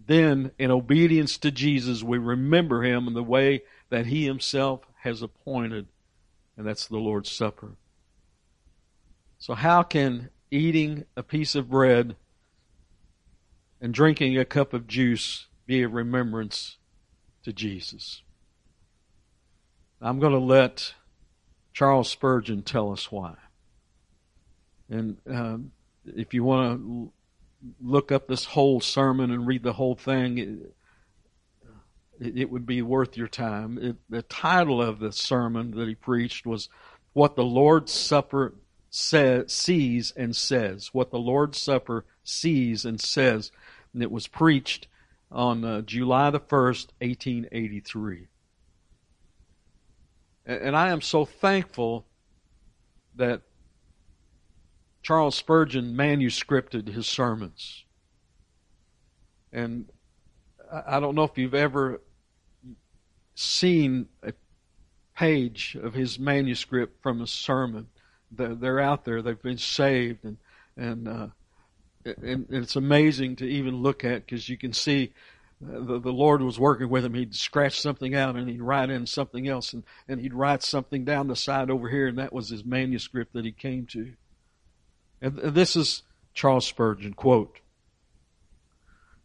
Then, 0.05 0.51
in 0.59 0.71
obedience 0.71 1.37
to 1.39 1.51
Jesus, 1.51 2.03
we 2.03 2.17
remember 2.17 2.83
Him 2.83 3.07
in 3.07 3.13
the 3.13 3.23
way 3.23 3.63
that 3.89 4.07
He 4.07 4.25
Himself 4.25 4.81
has 5.01 5.21
appointed, 5.21 5.87
and 6.57 6.67
that's 6.67 6.87
the 6.87 6.97
Lord's 6.97 7.31
Supper. 7.31 7.77
So, 9.37 9.53
how 9.53 9.83
can 9.83 10.29
eating 10.51 11.05
a 11.17 11.23
piece 11.23 11.55
of 11.55 11.69
bread 11.69 12.15
and 13.83 13.93
drinking 13.93 14.37
a 14.37 14.45
cup 14.45 14.73
of 14.73 14.87
juice 14.87 15.47
be 15.65 15.83
a 15.83 15.89
remembrance 15.89 16.77
to 17.43 17.51
Jesus. 17.51 18.21
I'm 20.01 20.19
going 20.19 20.31
to 20.31 20.39
let 20.39 20.93
Charles 21.73 22.09
Spurgeon 22.09 22.63
tell 22.63 22.93
us 22.93 23.11
why. 23.11 23.35
And 24.93 25.17
um, 25.27 25.71
if 26.05 26.33
you 26.33 26.43
want 26.43 26.79
to 26.79 27.11
look 27.81 28.11
up 28.11 28.27
this 28.27 28.45
whole 28.45 28.81
sermon 28.81 29.31
and 29.31 29.47
read 29.47 29.63
the 29.63 29.73
whole 29.73 29.95
thing, 29.95 30.37
it, 32.19 32.37
it 32.37 32.49
would 32.49 32.65
be 32.65 32.81
worth 32.81 33.17
your 33.17 33.27
time. 33.27 33.77
It, 33.81 33.95
the 34.09 34.21
title 34.21 34.81
of 34.81 34.99
the 34.99 35.11
sermon 35.11 35.71
that 35.71 35.87
he 35.87 35.95
preached 35.95 36.45
was 36.45 36.69
What 37.13 37.35
the 37.35 37.43
Lord's 37.43 37.91
Supper 37.91 38.53
says, 38.89 39.51
Sees 39.51 40.11
and 40.15 40.35
Says. 40.35 40.89
What 40.93 41.11
the 41.11 41.19
Lord's 41.19 41.57
Supper 41.57 42.05
Sees 42.23 42.85
and 42.85 43.01
Says 43.01 43.51
and 43.93 44.01
it 44.01 44.11
was 44.11 44.27
preached 44.27 44.87
on 45.31 45.63
uh, 45.63 45.81
July 45.81 46.29
the 46.29 46.39
1st, 46.39 46.87
1883. 46.99 48.27
And 50.45 50.75
I 50.75 50.89
am 50.89 51.01
so 51.01 51.23
thankful 51.23 52.05
that 53.15 53.41
Charles 55.03 55.35
Spurgeon 55.35 55.95
manuscripted 55.95 56.87
his 56.87 57.07
sermons. 57.07 57.83
And 59.51 59.89
I 60.71 60.99
don't 60.99 61.13
know 61.13 61.23
if 61.23 61.37
you've 61.37 61.53
ever 61.53 62.01
seen 63.35 64.07
a 64.23 64.33
page 65.15 65.77
of 65.79 65.93
his 65.93 66.17
manuscript 66.17 67.03
from 67.03 67.21
a 67.21 67.27
sermon. 67.27 67.87
They're 68.31 68.79
out 68.79 69.05
there. 69.05 69.21
They've 69.21 69.39
been 69.39 69.59
saved, 69.59 70.23
and 70.23 70.37
and 70.75 71.07
uh, 71.07 71.27
and 72.05 72.47
it's 72.49 72.75
amazing 72.75 73.35
to 73.37 73.45
even 73.45 73.83
look 73.83 74.03
at 74.03 74.25
because 74.25 74.49
you 74.49 74.57
can 74.57 74.73
see 74.73 75.13
uh, 75.63 75.79
the, 75.79 75.99
the 75.99 76.11
Lord 76.11 76.41
was 76.41 76.59
working 76.59 76.89
with 76.89 77.05
him. 77.05 77.13
He'd 77.13 77.35
scratch 77.35 77.79
something 77.79 78.15
out 78.15 78.35
and 78.35 78.49
he'd 78.49 78.61
write 78.61 78.89
in 78.89 79.05
something 79.05 79.47
else 79.47 79.73
and, 79.73 79.83
and 80.07 80.19
he'd 80.19 80.33
write 80.33 80.63
something 80.63 81.05
down 81.05 81.27
the 81.27 81.35
side 81.35 81.69
over 81.69 81.89
here 81.89 82.07
and 82.07 82.17
that 82.17 82.33
was 82.33 82.49
his 82.49 82.65
manuscript 82.65 83.33
that 83.33 83.45
he 83.45 83.51
came 83.51 83.85
to. 83.87 84.13
And 85.23 85.37
this 85.37 85.77
is 85.77 86.03
Charles 86.33 86.67
Spurgeon, 86.67 87.13
quote, 87.13 87.61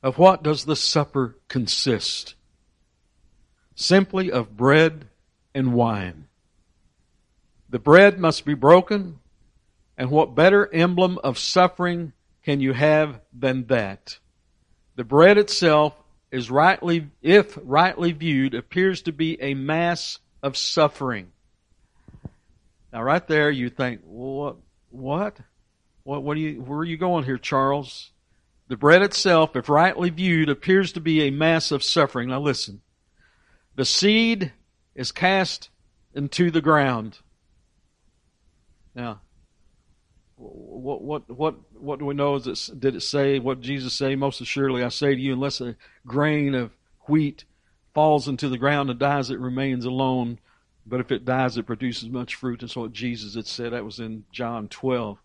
Of 0.01 0.17
what 0.17 0.45
does 0.45 0.65
the 0.65 0.77
supper 0.77 1.37
consist? 1.49 2.37
Simply 3.75 4.31
of 4.31 4.57
bread 4.57 5.09
and 5.53 5.75
wine. 5.75 6.29
The 7.69 7.81
bread 7.81 8.17
must 8.21 8.45
be 8.45 8.55
broken, 8.55 9.19
and 9.97 10.09
what 10.09 10.37
better 10.37 10.73
emblem 10.73 11.19
of 11.25 11.37
suffering 11.37 12.13
can 12.45 12.61
you 12.61 12.75
have 12.75 13.21
than 13.37 13.67
that? 13.67 14.21
The 14.95 15.03
bread 15.03 15.37
itself 15.37 15.95
is 16.31 16.49
rightly, 16.49 17.09
if 17.23 17.59
rightly 17.61 18.13
viewed, 18.13 18.55
appears 18.55 19.03
to 19.03 19.13
be 19.13 19.37
a 19.43 19.55
mass 19.55 20.21
of 20.45 20.57
suffering. 20.57 21.33
Now, 22.93 23.03
right 23.03 23.27
there, 23.27 23.51
you 23.51 23.69
think, 23.69 24.03
what? 24.05 24.59
What? 24.91 25.39
What, 26.09 26.23
what 26.23 26.37
do 26.37 26.41
you, 26.41 26.63
where 26.63 26.79
are 26.79 26.85
you 26.87 26.97
going 26.97 27.25
here, 27.25 27.37
Charles? 27.37 28.13
The 28.69 28.79
bread 28.79 29.03
itself, 29.03 29.55
if 29.57 29.69
rightly 29.69 30.09
viewed, 30.09 30.49
appears 30.49 30.91
to 30.93 31.01
be 31.01 31.21
a 31.21 31.31
mass 31.31 31.71
of 31.71 31.85
suffering. 31.85 32.31
Now 32.31 32.41
listen. 32.41 32.81
The 33.77 33.85
seed 33.85 34.53
is 34.95 35.13
cast 35.13 35.69
into 36.15 36.51
the 36.51 36.63
ground. 36.63 37.19
Now, 38.95 39.21
what 40.37 41.03
what 41.03 41.29
what 41.29 41.57
what 41.75 41.99
do 41.99 42.07
we 42.07 42.15
know? 42.15 42.37
Is 42.37 42.71
it, 42.71 42.81
did 42.81 42.97
it 42.97 43.03
say 43.03 43.39
what 43.39 43.61
Jesus 43.61 43.93
say? 43.93 44.15
Most 44.15 44.41
assuredly, 44.41 44.83
I 44.83 44.89
say 44.89 45.15
to 45.15 45.21
you, 45.21 45.35
unless 45.35 45.61
a 45.61 45.77
grain 46.07 46.55
of 46.55 46.71
wheat 47.07 47.45
falls 47.93 48.29
into 48.29 48.49
the 48.49 48.57
ground 48.57 48.89
and 48.89 48.99
dies, 48.99 49.29
it 49.29 49.39
remains 49.39 49.85
alone. 49.85 50.39
But 50.87 51.01
if 51.01 51.13
it 51.13 51.27
dies, 51.27 51.59
it 51.59 51.67
produces 51.67 52.09
much 52.09 52.35
fruit. 52.35 52.63
And 52.63 52.71
so 52.71 52.81
what 52.81 52.95
Jesus 52.95 53.35
had 53.35 53.47
said, 53.47 53.75
that 53.75 53.85
was 53.85 53.99
in 54.01 54.25
John 54.33 54.69
12. 54.69 55.19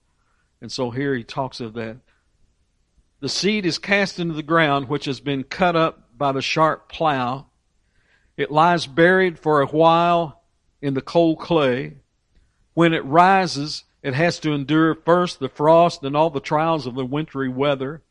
And 0.63 0.71
so 0.71 0.91
here 0.91 1.13
he 1.13 1.25
talks 1.25 1.59
of 1.59 1.73
that. 1.73 1.97
The 3.19 3.27
seed 3.27 3.65
is 3.65 3.77
cast 3.77 4.17
into 4.17 4.33
the 4.33 4.41
ground, 4.41 4.87
which 4.87 5.03
has 5.05 5.19
been 5.19 5.43
cut 5.43 5.75
up 5.75 6.17
by 6.17 6.31
the 6.31 6.41
sharp 6.41 6.87
plow. 6.87 7.47
It 8.37 8.49
lies 8.49 8.87
buried 8.87 9.37
for 9.37 9.59
a 9.59 9.67
while 9.67 10.41
in 10.81 10.93
the 10.93 11.01
cold 11.01 11.39
clay. 11.39 11.97
When 12.75 12.93
it 12.93 13.03
rises, 13.03 13.83
it 14.01 14.13
has 14.13 14.39
to 14.39 14.53
endure 14.53 14.95
first 14.95 15.41
the 15.41 15.49
frost 15.49 16.01
and 16.01 16.15
all 16.15 16.29
the 16.29 16.39
trials 16.39 16.87
of 16.87 16.95
the 16.95 17.05
wintry 17.05 17.49
weather, 17.49 18.01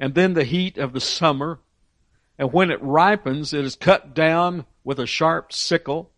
and 0.00 0.14
then 0.14 0.32
the 0.32 0.44
heat 0.44 0.78
of 0.78 0.94
the 0.94 1.02
summer. 1.02 1.58
And 2.38 2.50
when 2.50 2.70
it 2.70 2.80
ripens, 2.80 3.52
it 3.52 3.66
is 3.66 3.76
cut 3.76 4.14
down 4.14 4.64
with 4.84 4.98
a 4.98 5.06
sharp 5.06 5.52
sickle. 5.52 6.10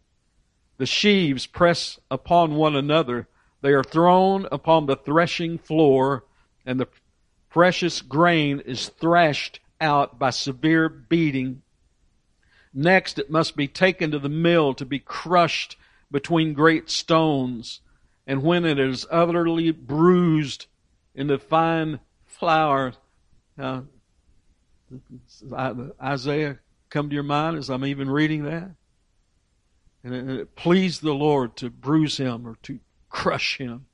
The 0.76 0.86
sheaves 0.86 1.46
press 1.46 1.98
upon 2.08 2.54
one 2.54 2.76
another. 2.76 3.26
They 3.62 3.72
are 3.72 3.84
thrown 3.84 4.46
upon 4.52 4.86
the 4.86 4.96
threshing 4.96 5.56
floor, 5.56 6.24
and 6.66 6.78
the 6.78 6.88
precious 7.48 8.02
grain 8.02 8.60
is 8.60 8.88
thrashed 8.88 9.60
out 9.80 10.18
by 10.18 10.30
severe 10.30 10.88
beating. 10.88 11.62
Next, 12.74 13.18
it 13.18 13.30
must 13.30 13.56
be 13.56 13.68
taken 13.68 14.10
to 14.10 14.18
the 14.18 14.28
mill 14.28 14.74
to 14.74 14.84
be 14.84 14.98
crushed 14.98 15.76
between 16.10 16.54
great 16.54 16.90
stones 16.90 17.80
and 18.26 18.42
when 18.42 18.64
it 18.64 18.78
is 18.78 19.06
utterly 19.10 19.70
bruised 19.70 20.66
into 21.14 21.38
fine 21.38 22.00
flour. 22.24 22.94
Uh, 23.58 23.82
Isaiah 26.02 26.58
come 26.90 27.08
to 27.08 27.14
your 27.14 27.22
mind 27.22 27.56
as 27.56 27.70
I'm 27.70 27.84
even 27.84 28.10
reading 28.10 28.44
that? 28.44 28.70
And 30.04 30.14
it, 30.14 30.40
it 30.40 30.56
pleased 30.56 31.02
the 31.02 31.14
Lord 31.14 31.56
to 31.56 31.70
bruise 31.70 32.16
him 32.16 32.46
or 32.46 32.56
to 32.62 32.78
crush 33.12 33.58
him. 33.58 33.86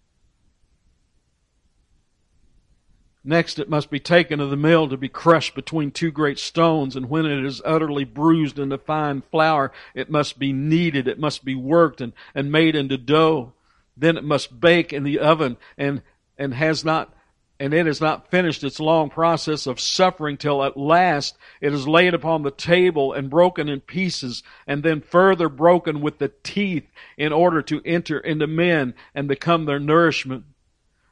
Next, 3.25 3.59
it 3.59 3.69
must 3.69 3.91
be 3.91 4.01
taken 4.01 4.39
to 4.39 4.47
the 4.47 4.57
mill 4.57 4.89
to 4.89 4.97
be 4.97 5.11
crushed 5.11 5.55
between 5.55 5.91
two 5.91 6.11
great 6.11 6.39
stones, 6.39 6.97
and 6.97 7.11
when 7.11 7.27
it 7.27 7.45
is 7.45 7.61
utterly 7.63 8.05
bruised 8.05 8.59
into 8.59 8.79
fine 8.79 9.23
flour, 9.31 9.71
it 9.95 10.09
must 10.09 10.39
be 10.39 10.53
kneaded, 10.53 11.07
it 11.07 11.19
must 11.19 11.45
be 11.45 11.55
worked 11.55 12.01
and, 12.01 12.15
and 12.35 12.51
made 12.51 12.75
into 12.75 12.97
dough. 12.97 13.53
Then 13.97 14.17
it 14.17 14.25
must 14.25 14.61
bake 14.61 14.95
in 14.95 15.03
the 15.03 15.19
oven 15.19 15.59
and, 15.77 16.01
and 16.39 16.55
has 16.55 16.85
not, 16.85 17.13
and 17.61 17.75
it 17.75 17.87
has 17.87 18.01
not 18.01 18.31
finished 18.31 18.63
its 18.63 18.79
long 18.79 19.11
process 19.11 19.67
of 19.67 19.81
suffering 19.81 20.37
till 20.37 20.63
at 20.63 20.77
last 20.77 21.37
it 21.61 21.73
is 21.73 21.89
laid 21.89 22.15
upon 22.15 22.43
the 22.43 22.51
table 22.51 23.13
and 23.13 23.31
broken 23.31 23.69
in 23.69 23.81
pieces 23.81 24.43
and 24.67 24.83
then 24.83 25.01
further 25.01 25.49
broken 25.49 26.01
with 26.01 26.19
the 26.19 26.33
teeth 26.43 26.87
in 27.17 27.33
order 27.33 27.61
to 27.63 27.83
enter 27.85 28.19
into 28.19 28.47
men 28.47 28.95
and 29.15 29.27
become 29.27 29.65
their 29.65 29.81
nourishment 29.81 30.45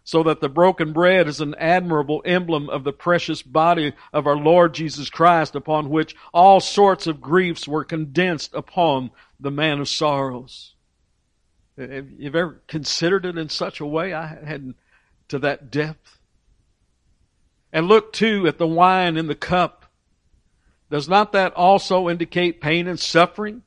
so 0.07 0.23
that 0.23 0.41
the 0.41 0.49
broken 0.49 0.93
bread 0.93 1.27
is 1.27 1.41
an 1.41 1.53
admirable 1.57 2.23
emblem 2.25 2.71
of 2.71 2.85
the 2.85 2.93
precious 2.93 3.43
body 3.43 3.93
of 4.13 4.25
our 4.25 4.37
Lord 4.37 4.73
Jesus 4.73 5.11
Christ, 5.11 5.57
upon 5.57 5.91
which 5.91 6.15
all 6.33 6.61
sorts 6.61 7.09
of 7.09 7.21
griefs 7.21 7.67
were 7.67 7.85
condensed 7.85 8.55
upon 8.55 9.11
the 9.41 9.51
man 9.51 9.81
of 9.81 9.89
sorrows. 9.89 10.77
Have 11.77 12.09
you 12.19 12.29
ever 12.29 12.63
considered 12.69 13.27
it 13.27 13.37
in 13.37 13.49
such 13.49 13.81
a 13.81 13.87
way? 13.87 14.15
I 14.15 14.27
hadn't 14.27 14.77
to 15.27 15.41
that 15.41 15.73
depth. 15.73 16.16
And 17.77 17.89
look 17.89 18.15
too 18.15 18.47
at 18.47 18.57
the 18.57 18.67
wine 18.67 19.19
in 19.19 19.27
the 19.27 19.35
cup. 19.35 19.85
Does 20.91 21.11
not 21.11 21.33
that 21.33 21.53
also 21.53 22.09
indicate 22.09 22.59
pain 22.59 22.87
and 22.87 22.99
suffering? 22.99 23.65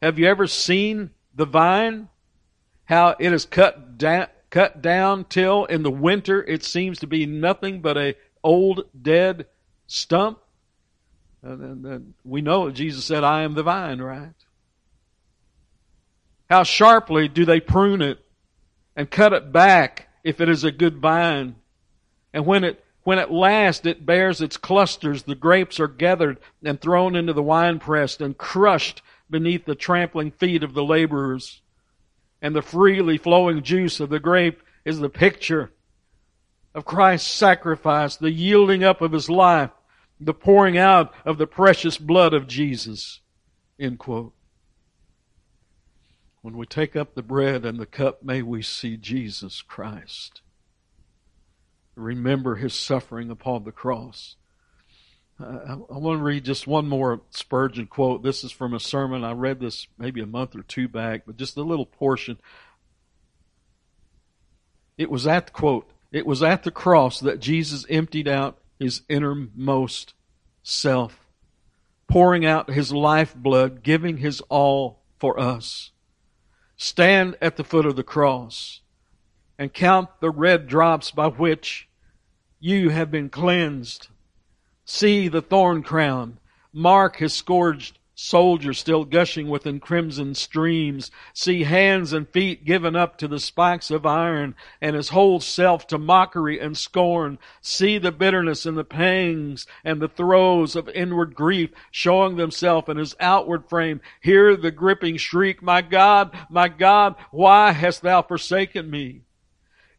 Have 0.00 0.18
you 0.18 0.28
ever 0.28 0.46
seen 0.46 1.10
the 1.34 1.44
vine? 1.44 2.08
How 2.86 3.16
it 3.20 3.34
is 3.34 3.44
cut 3.44 3.98
down, 3.98 4.28
cut 4.48 4.80
down 4.80 5.26
till 5.26 5.66
in 5.66 5.82
the 5.82 5.90
winter 5.90 6.42
it 6.42 6.64
seems 6.64 7.00
to 7.00 7.06
be 7.06 7.26
nothing 7.26 7.82
but 7.82 7.98
a 7.98 8.16
old 8.42 8.84
dead 8.98 9.44
stump? 9.86 10.38
Uh, 11.44 11.50
and, 11.50 11.84
and 11.84 12.14
we 12.24 12.40
know 12.40 12.70
Jesus 12.70 13.04
said, 13.04 13.24
I 13.24 13.42
am 13.42 13.52
the 13.52 13.62
vine, 13.62 14.00
right? 14.00 14.32
How 16.48 16.62
sharply 16.62 17.28
do 17.28 17.44
they 17.44 17.60
prune 17.60 18.00
it 18.00 18.24
and 18.96 19.10
cut 19.10 19.34
it 19.34 19.52
back 19.52 20.08
if 20.24 20.40
it 20.40 20.48
is 20.48 20.64
a 20.64 20.72
good 20.72 20.96
vine? 20.96 21.56
And 22.32 22.46
when 22.46 22.64
it 22.64 22.82
when 23.02 23.18
at 23.18 23.32
last 23.32 23.86
it 23.86 24.04
bears 24.04 24.40
its 24.40 24.56
clusters, 24.56 25.22
the 25.22 25.34
grapes 25.34 25.80
are 25.80 25.88
gathered 25.88 26.38
and 26.62 26.80
thrown 26.80 27.16
into 27.16 27.32
the 27.32 27.42
winepress 27.42 28.20
and 28.20 28.36
crushed 28.36 29.02
beneath 29.28 29.64
the 29.64 29.74
trampling 29.74 30.30
feet 30.30 30.62
of 30.62 30.74
the 30.74 30.84
laborers. 30.84 31.62
And 32.42 32.54
the 32.54 32.62
freely 32.62 33.18
flowing 33.18 33.62
juice 33.62 34.00
of 34.00 34.10
the 34.10 34.20
grape 34.20 34.62
is 34.84 34.98
the 34.98 35.08
picture 35.08 35.70
of 36.74 36.84
Christ's 36.84 37.30
sacrifice, 37.30 38.16
the 38.16 38.30
yielding 38.30 38.84
up 38.84 39.00
of 39.00 39.12
his 39.12 39.28
life, 39.28 39.70
the 40.20 40.34
pouring 40.34 40.76
out 40.76 41.12
of 41.24 41.38
the 41.38 41.46
precious 41.46 41.98
blood 41.98 42.34
of 42.34 42.46
Jesus. 42.46 43.20
End 43.78 43.98
quote. 43.98 44.34
When 46.42 46.56
we 46.56 46.66
take 46.66 46.96
up 46.96 47.14
the 47.14 47.22
bread 47.22 47.64
and 47.64 47.78
the 47.78 47.86
cup, 47.86 48.22
may 48.22 48.42
we 48.42 48.62
see 48.62 48.96
Jesus 48.96 49.62
Christ. 49.62 50.40
Remember 52.00 52.56
his 52.56 52.74
suffering 52.74 53.30
upon 53.30 53.64
the 53.64 53.72
cross. 53.72 54.36
Uh, 55.38 55.76
I 55.90 55.98
want 55.98 56.18
to 56.18 56.24
read 56.24 56.44
just 56.44 56.66
one 56.66 56.88
more 56.88 57.20
Spurgeon 57.30 57.86
quote. 57.86 58.22
This 58.22 58.44
is 58.44 58.52
from 58.52 58.74
a 58.74 58.80
sermon. 58.80 59.24
I 59.24 59.32
read 59.32 59.60
this 59.60 59.86
maybe 59.98 60.20
a 60.20 60.26
month 60.26 60.54
or 60.54 60.62
two 60.62 60.88
back, 60.88 61.22
but 61.26 61.36
just 61.36 61.56
a 61.56 61.62
little 61.62 61.86
portion. 61.86 62.38
It 64.98 65.10
was 65.10 65.26
at 65.26 65.46
the 65.46 65.52
quote, 65.52 65.90
it 66.12 66.26
was 66.26 66.42
at 66.42 66.62
the 66.62 66.70
cross 66.70 67.20
that 67.20 67.40
Jesus 67.40 67.86
emptied 67.88 68.28
out 68.28 68.58
his 68.78 69.02
innermost 69.08 70.14
self, 70.62 71.26
pouring 72.08 72.44
out 72.44 72.70
his 72.70 72.92
lifeblood, 72.92 73.82
giving 73.82 74.18
his 74.18 74.40
all 74.48 75.02
for 75.18 75.38
us. 75.38 75.92
Stand 76.76 77.36
at 77.40 77.56
the 77.56 77.64
foot 77.64 77.86
of 77.86 77.96
the 77.96 78.02
cross 78.02 78.80
and 79.58 79.72
count 79.72 80.08
the 80.20 80.30
red 80.30 80.66
drops 80.66 81.10
by 81.10 81.28
which 81.28 81.88
you 82.60 82.90
have 82.90 83.10
been 83.10 83.30
cleansed. 83.30 84.08
See 84.84 85.28
the 85.28 85.42
thorn 85.42 85.82
crown. 85.82 86.38
Mark 86.72 87.16
his 87.16 87.32
scourged 87.32 87.98
soldier 88.20 88.74
still 88.74 89.04
gushing 89.04 89.48
within 89.48 89.80
crimson 89.80 90.34
streams, 90.34 91.10
see 91.32 91.64
hands 91.64 92.12
and 92.12 92.28
feet 92.28 92.64
given 92.66 92.94
up 92.94 93.16
to 93.16 93.26
the 93.26 93.40
spikes 93.40 93.90
of 93.90 94.04
iron, 94.04 94.54
and 94.80 94.94
his 94.94 95.08
whole 95.08 95.40
self 95.40 95.86
to 95.86 95.96
mockery 95.96 96.60
and 96.60 96.76
scorn, 96.76 97.38
see 97.62 97.96
the 97.96 98.12
bitterness 98.12 98.66
and 98.66 98.76
the 98.76 98.84
pangs 98.84 99.66
and 99.84 100.00
the 100.00 100.08
throes 100.08 100.76
of 100.76 100.88
inward 100.90 101.34
grief 101.34 101.70
showing 101.90 102.36
themselves 102.36 102.88
in 102.90 102.98
his 102.98 103.16
outward 103.20 103.66
frame, 103.68 104.00
hear 104.20 104.54
the 104.54 104.70
gripping 104.70 105.16
shriek, 105.16 105.62
My 105.62 105.80
God, 105.80 106.36
my 106.50 106.68
God, 106.68 107.14
why 107.30 107.72
hast 107.72 108.02
thou 108.02 108.20
forsaken 108.20 108.90
me? 108.90 109.22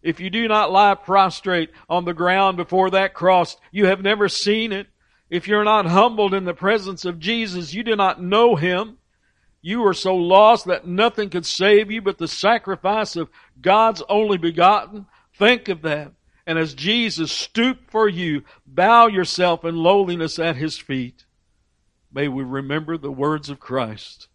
If 0.01 0.19
you 0.19 0.29
do 0.29 0.47
not 0.47 0.71
lie 0.71 0.95
prostrate 0.95 1.71
on 1.89 2.05
the 2.05 2.13
ground 2.13 2.57
before 2.57 2.89
that 2.91 3.13
cross, 3.13 3.57
you 3.71 3.85
have 3.85 4.01
never 4.01 4.27
seen 4.27 4.71
it. 4.71 4.87
If 5.29 5.47
you're 5.47 5.63
not 5.63 5.85
humbled 5.85 6.33
in 6.33 6.43
the 6.45 6.53
presence 6.53 7.05
of 7.05 7.19
Jesus, 7.19 7.73
you 7.73 7.83
do 7.83 7.95
not 7.95 8.21
know 8.21 8.55
Him. 8.55 8.97
You 9.61 9.85
are 9.85 9.93
so 9.93 10.15
lost 10.15 10.65
that 10.65 10.87
nothing 10.87 11.29
could 11.29 11.45
save 11.45 11.91
you 11.91 12.01
but 12.01 12.17
the 12.17 12.27
sacrifice 12.27 13.15
of 13.15 13.29
God's 13.61 14.01
only 14.09 14.37
begotten. 14.37 15.05
Think 15.35 15.69
of 15.69 15.83
that. 15.83 16.13
And 16.47 16.57
as 16.57 16.73
Jesus 16.73 17.31
stooped 17.31 17.91
for 17.91 18.09
you, 18.09 18.43
bow 18.65 19.07
yourself 19.07 19.63
in 19.63 19.75
lowliness 19.75 20.39
at 20.39 20.55
His 20.55 20.77
feet. 20.77 21.25
May 22.11 22.27
we 22.27 22.43
remember 22.43 22.97
the 22.97 23.11
words 23.11 23.49
of 23.49 23.59
Christ. 23.59 24.27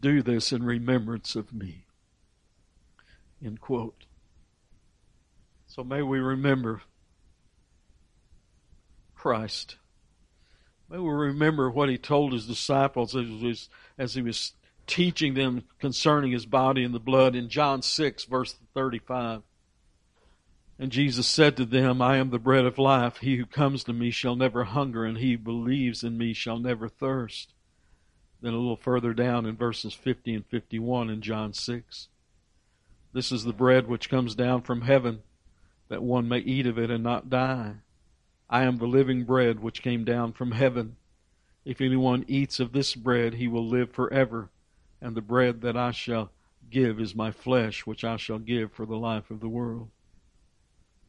Do 0.00 0.22
this 0.22 0.52
in 0.52 0.62
remembrance 0.62 1.34
of 1.34 1.52
me. 1.52 1.86
End 3.42 3.60
quote. 3.60 4.04
So 5.74 5.82
may 5.82 6.02
we 6.02 6.20
remember 6.20 6.82
Christ. 9.16 9.74
May 10.88 10.98
we 10.98 11.10
remember 11.10 11.68
what 11.68 11.88
he 11.88 11.98
told 11.98 12.32
his 12.32 12.46
disciples 12.46 13.16
as 13.16 13.26
he 13.26 13.44
was, 13.44 13.68
as 13.98 14.14
he 14.14 14.22
was 14.22 14.52
teaching 14.86 15.34
them 15.34 15.64
concerning 15.80 16.30
his 16.30 16.46
body 16.46 16.84
and 16.84 16.94
the 16.94 17.00
blood 17.00 17.34
in 17.34 17.48
John 17.48 17.82
6, 17.82 18.24
verse 18.26 18.54
35. 18.72 19.42
And 20.78 20.92
Jesus 20.92 21.26
said 21.26 21.56
to 21.56 21.64
them, 21.64 22.00
I 22.00 22.18
am 22.18 22.30
the 22.30 22.38
bread 22.38 22.66
of 22.66 22.78
life. 22.78 23.16
He 23.16 23.36
who 23.36 23.44
comes 23.44 23.82
to 23.84 23.92
me 23.92 24.12
shall 24.12 24.36
never 24.36 24.62
hunger, 24.62 25.04
and 25.04 25.18
he 25.18 25.32
who 25.32 25.38
believes 25.38 26.04
in 26.04 26.16
me 26.16 26.34
shall 26.34 26.60
never 26.60 26.88
thirst. 26.88 27.52
Then 28.40 28.54
a 28.54 28.58
little 28.58 28.76
further 28.76 29.12
down 29.12 29.44
in 29.44 29.56
verses 29.56 29.92
50 29.92 30.34
and 30.34 30.46
51 30.46 31.10
in 31.10 31.20
John 31.20 31.52
6. 31.52 32.08
This 33.12 33.32
is 33.32 33.42
the 33.42 33.52
bread 33.52 33.88
which 33.88 34.08
comes 34.08 34.36
down 34.36 34.62
from 34.62 34.82
heaven, 34.82 35.22
that 35.88 36.02
one 36.02 36.28
may 36.28 36.38
eat 36.38 36.66
of 36.66 36.78
it 36.78 36.90
and 36.90 37.04
not 37.04 37.30
die. 37.30 37.74
I 38.48 38.64
am 38.64 38.78
the 38.78 38.86
living 38.86 39.24
bread 39.24 39.60
which 39.60 39.82
came 39.82 40.04
down 40.04 40.32
from 40.32 40.52
heaven. 40.52 40.96
If 41.64 41.80
anyone 41.80 42.24
eats 42.28 42.60
of 42.60 42.72
this 42.72 42.94
bread, 42.94 43.34
he 43.34 43.48
will 43.48 43.66
live 43.66 43.90
forever. 43.92 44.50
And 45.00 45.16
the 45.16 45.22
bread 45.22 45.60
that 45.62 45.76
I 45.76 45.90
shall 45.90 46.30
give 46.70 47.00
is 47.00 47.14
my 47.14 47.30
flesh, 47.30 47.86
which 47.86 48.04
I 48.04 48.16
shall 48.16 48.38
give 48.38 48.72
for 48.72 48.86
the 48.86 48.96
life 48.96 49.30
of 49.30 49.40
the 49.40 49.48
world 49.48 49.90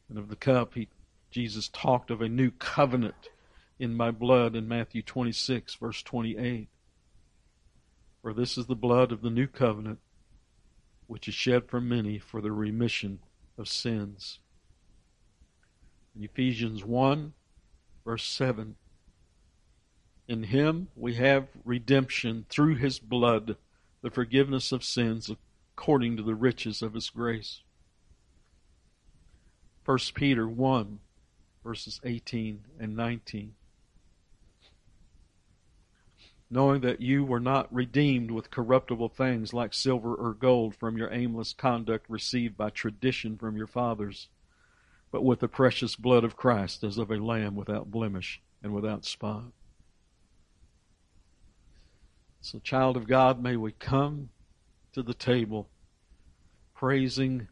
and 0.08 0.18
of 0.18 0.28
the 0.28 0.36
cup, 0.36 0.74
he, 0.74 0.88
Jesus 1.30 1.68
talked 1.68 2.10
of 2.10 2.20
a 2.20 2.28
new 2.28 2.50
covenant 2.50 3.28
in 3.78 3.94
my 3.94 4.10
blood 4.10 4.54
in 4.54 4.68
Matthew 4.68 5.02
26, 5.02 5.74
verse 5.74 6.02
28. 6.02 6.68
For 8.22 8.32
this 8.32 8.56
is 8.56 8.66
the 8.66 8.74
blood 8.74 9.12
of 9.12 9.22
the 9.22 9.30
new 9.30 9.46
covenant, 9.46 9.98
which 11.06 11.28
is 11.28 11.34
shed 11.34 11.68
for 11.68 11.80
many 11.80 12.18
for 12.18 12.40
the 12.40 12.52
remission 12.52 13.20
of 13.58 13.68
sins. 13.68 14.38
In 16.16 16.24
Ephesians 16.24 16.82
1, 16.82 17.34
verse 18.04 18.24
7. 18.24 18.76
In 20.28 20.44
him 20.44 20.88
we 20.96 21.14
have 21.16 21.48
redemption 21.62 22.46
through 22.48 22.76
his 22.76 22.98
blood, 22.98 23.56
the 24.00 24.10
forgiveness 24.10 24.72
of 24.72 24.82
sins 24.82 25.30
according 25.74 26.16
to 26.16 26.22
the 26.22 26.34
riches 26.34 26.80
of 26.80 26.94
his 26.94 27.10
grace. 27.10 27.60
1 29.84 29.98
Peter 30.14 30.48
1, 30.48 31.00
verses 31.62 32.00
18 32.02 32.64
and 32.80 32.96
19. 32.96 33.54
Knowing 36.48 36.80
that 36.80 37.02
you 37.02 37.24
were 37.24 37.40
not 37.40 37.72
redeemed 37.74 38.30
with 38.30 38.50
corruptible 38.50 39.10
things 39.10 39.52
like 39.52 39.74
silver 39.74 40.14
or 40.14 40.32
gold 40.32 40.74
from 40.74 40.96
your 40.96 41.12
aimless 41.12 41.52
conduct 41.52 42.08
received 42.08 42.56
by 42.56 42.70
tradition 42.70 43.36
from 43.36 43.56
your 43.56 43.66
fathers, 43.66 44.28
but 45.16 45.24
with 45.24 45.40
the 45.40 45.48
precious 45.48 45.96
blood 45.96 46.24
of 46.24 46.36
Christ 46.36 46.84
as 46.84 46.98
of 46.98 47.10
a 47.10 47.16
lamb 47.16 47.56
without 47.56 47.90
blemish 47.90 48.42
and 48.62 48.74
without 48.74 49.06
spot. 49.06 49.44
So, 52.42 52.58
child 52.58 52.98
of 52.98 53.08
God, 53.08 53.42
may 53.42 53.56
we 53.56 53.72
come 53.72 54.28
to 54.92 55.02
the 55.02 55.14
table 55.14 55.70
praising 56.74 57.48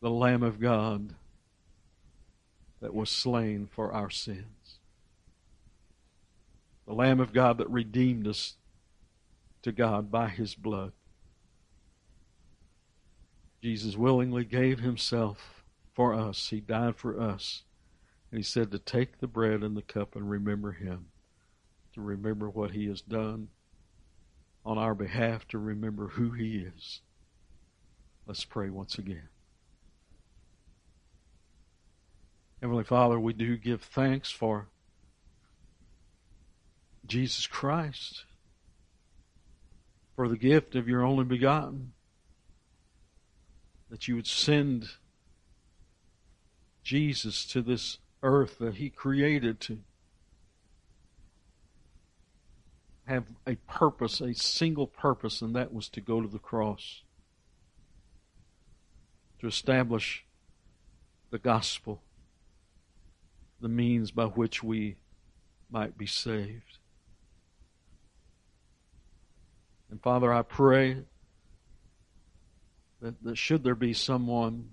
the 0.00 0.10
Lamb 0.10 0.42
of 0.42 0.58
God 0.58 1.14
that 2.80 2.92
was 2.92 3.08
slain 3.08 3.68
for 3.72 3.92
our 3.92 4.10
sins. 4.10 4.80
The 6.88 6.94
Lamb 6.94 7.20
of 7.20 7.32
God 7.32 7.58
that 7.58 7.70
redeemed 7.70 8.26
us 8.26 8.56
to 9.62 9.70
God 9.70 10.10
by 10.10 10.26
his 10.26 10.56
blood. 10.56 10.90
Jesus 13.62 13.96
willingly 13.96 14.44
gave 14.44 14.80
himself 14.80 15.62
for 15.94 16.14
us. 16.14 16.48
He 16.48 16.60
died 16.60 16.96
for 16.96 17.20
us. 17.20 17.62
And 18.30 18.38
he 18.38 18.42
said 18.42 18.70
to 18.72 18.78
take 18.78 19.18
the 19.18 19.26
bread 19.28 19.62
and 19.62 19.76
the 19.76 19.82
cup 19.82 20.16
and 20.16 20.28
remember 20.28 20.72
him, 20.72 21.06
to 21.94 22.00
remember 22.00 22.50
what 22.50 22.72
he 22.72 22.86
has 22.88 23.00
done 23.00 23.48
on 24.64 24.78
our 24.78 24.94
behalf, 24.94 25.46
to 25.48 25.58
remember 25.58 26.08
who 26.08 26.30
he 26.30 26.56
is. 26.56 27.02
Let's 28.26 28.44
pray 28.44 28.70
once 28.70 28.98
again. 28.98 29.28
Heavenly 32.60 32.84
Father, 32.84 33.18
we 33.18 33.32
do 33.32 33.56
give 33.56 33.82
thanks 33.82 34.30
for 34.30 34.68
Jesus 37.06 37.46
Christ, 37.46 38.24
for 40.14 40.28
the 40.28 40.36
gift 40.36 40.76
of 40.76 40.88
your 40.88 41.04
only 41.04 41.24
begotten, 41.24 41.92
that 43.92 44.08
you 44.08 44.16
would 44.16 44.26
send 44.26 44.88
Jesus 46.82 47.44
to 47.44 47.60
this 47.60 47.98
earth 48.22 48.56
that 48.58 48.76
he 48.76 48.88
created 48.88 49.60
to 49.60 49.80
have 53.04 53.26
a 53.46 53.56
purpose, 53.68 54.22
a 54.22 54.32
single 54.32 54.86
purpose, 54.86 55.42
and 55.42 55.54
that 55.54 55.74
was 55.74 55.90
to 55.90 56.00
go 56.00 56.22
to 56.22 56.26
the 56.26 56.38
cross, 56.38 57.02
to 59.40 59.46
establish 59.46 60.24
the 61.30 61.38
gospel 61.38 62.00
the 63.60 63.68
means 63.68 64.10
by 64.10 64.24
which 64.24 64.62
we 64.62 64.96
might 65.70 65.98
be 65.98 66.06
saved. 66.06 66.78
And 69.90 70.00
Father, 70.00 70.32
I 70.32 70.40
pray 70.40 71.04
that, 73.02 73.22
that 73.22 73.36
should 73.36 73.64
there 73.64 73.74
be 73.74 73.92
someone 73.92 74.70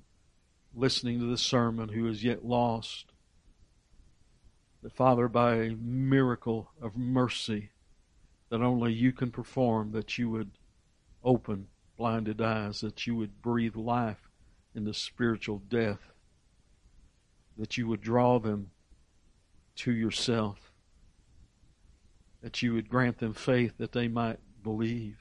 listening 0.73 1.19
to 1.19 1.25
this 1.25 1.41
sermon 1.41 1.89
who 1.89 2.07
is 2.07 2.23
yet 2.23 2.45
lost, 2.45 3.11
that 4.81 4.93
Father, 4.93 5.27
by 5.27 5.55
a 5.55 5.75
miracle 5.75 6.71
of 6.81 6.95
mercy 6.95 7.71
that 8.49 8.61
only 8.61 8.93
you 8.93 9.11
can 9.11 9.31
perform, 9.31 9.91
that 9.91 10.17
you 10.17 10.29
would 10.29 10.51
open 11.23 11.67
blinded 11.97 12.41
eyes, 12.41 12.79
that 12.81 13.05
you 13.05 13.15
would 13.15 13.41
breathe 13.41 13.75
life 13.75 14.29
into 14.73 14.93
spiritual 14.93 15.61
death, 15.67 16.11
that 17.57 17.77
you 17.77 17.87
would 17.87 18.01
draw 18.01 18.39
them 18.39 18.71
to 19.75 19.91
yourself. 19.91 20.71
That 22.41 22.61
you 22.61 22.73
would 22.73 22.87
grant 22.87 23.17
them 23.17 23.33
faith 23.33 23.73
that 23.79 23.91
they 23.91 24.07
might 24.07 24.39
believe. 24.63 25.17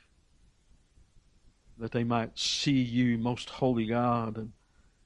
That 1.78 1.92
they 1.92 2.04
might 2.04 2.38
see 2.38 2.80
you, 2.80 3.18
most 3.18 3.50
holy 3.50 3.86
God, 3.86 4.36
and, 4.36 4.52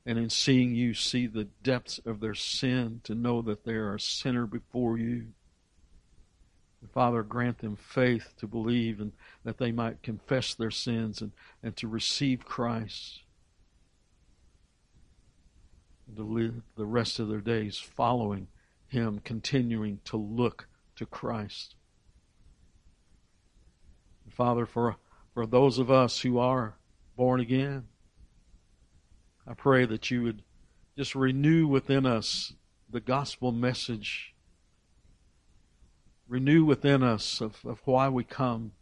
and 0.06 0.18
in 0.18 0.30
seeing 0.30 0.74
you, 0.74 0.94
see 0.94 1.26
the 1.26 1.44
depths 1.62 2.00
of 2.06 2.20
their 2.20 2.34
sin, 2.34 3.00
to 3.04 3.14
know 3.14 3.42
that 3.42 3.64
they 3.64 3.74
are 3.74 3.94
a 3.94 4.00
sinner 4.00 4.46
before 4.46 4.98
you. 4.98 5.26
Father, 6.92 7.22
grant 7.22 7.58
them 7.58 7.76
faith 7.76 8.34
to 8.38 8.46
believe 8.46 9.00
and 9.00 9.12
that 9.44 9.58
they 9.58 9.70
might 9.70 10.02
confess 10.02 10.54
their 10.54 10.70
sins 10.70 11.20
and, 11.20 11.32
and 11.62 11.76
to 11.76 11.86
receive 11.86 12.44
Christ 12.44 13.20
and 16.06 16.16
to 16.16 16.22
live 16.22 16.62
the 16.76 16.84
rest 16.84 17.18
of 17.18 17.28
their 17.28 17.40
days 17.40 17.78
following 17.78 18.48
him 18.88 19.20
continuing 19.24 20.00
to 20.04 20.16
look 20.16 20.66
to 20.96 21.06
Christ. 21.06 21.74
Father, 24.28 24.66
for, 24.66 24.96
for 25.34 25.46
those 25.46 25.78
of 25.78 25.90
us 25.90 26.20
who 26.20 26.38
are 26.38 26.76
born 27.16 27.40
again, 27.40 27.88
I 29.46 29.54
pray 29.54 29.84
that 29.86 30.10
you 30.10 30.22
would 30.22 30.42
just 30.96 31.14
renew 31.14 31.66
within 31.66 32.06
us 32.06 32.52
the 32.88 33.00
gospel 33.00 33.50
message. 33.50 34.34
Renew 36.28 36.64
within 36.64 37.02
us 37.02 37.40
of, 37.40 37.58
of 37.64 37.80
why 37.84 38.08
we 38.08 38.24
come 38.24 38.72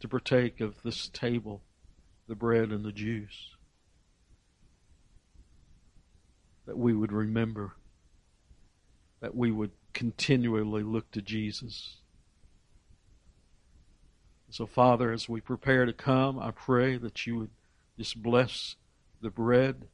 to 0.00 0.08
partake 0.08 0.60
of 0.60 0.82
this 0.82 1.08
table, 1.08 1.62
the 2.28 2.34
bread 2.34 2.70
and 2.70 2.84
the 2.84 2.92
juice. 2.92 3.54
That 6.66 6.76
we 6.76 6.92
would 6.94 7.12
remember 7.12 7.74
that 9.20 9.34
we 9.34 9.50
would 9.50 9.70
continually 9.92 10.82
look 10.82 11.10
to 11.12 11.22
Jesus. 11.22 11.96
So, 14.56 14.64
Father, 14.64 15.12
as 15.12 15.28
we 15.28 15.42
prepare 15.42 15.84
to 15.84 15.92
come, 15.92 16.38
I 16.38 16.50
pray 16.50 16.96
that 16.96 17.26
you 17.26 17.40
would 17.40 17.50
just 17.98 18.22
bless 18.22 18.76
the 19.20 19.28
bread 19.28 19.86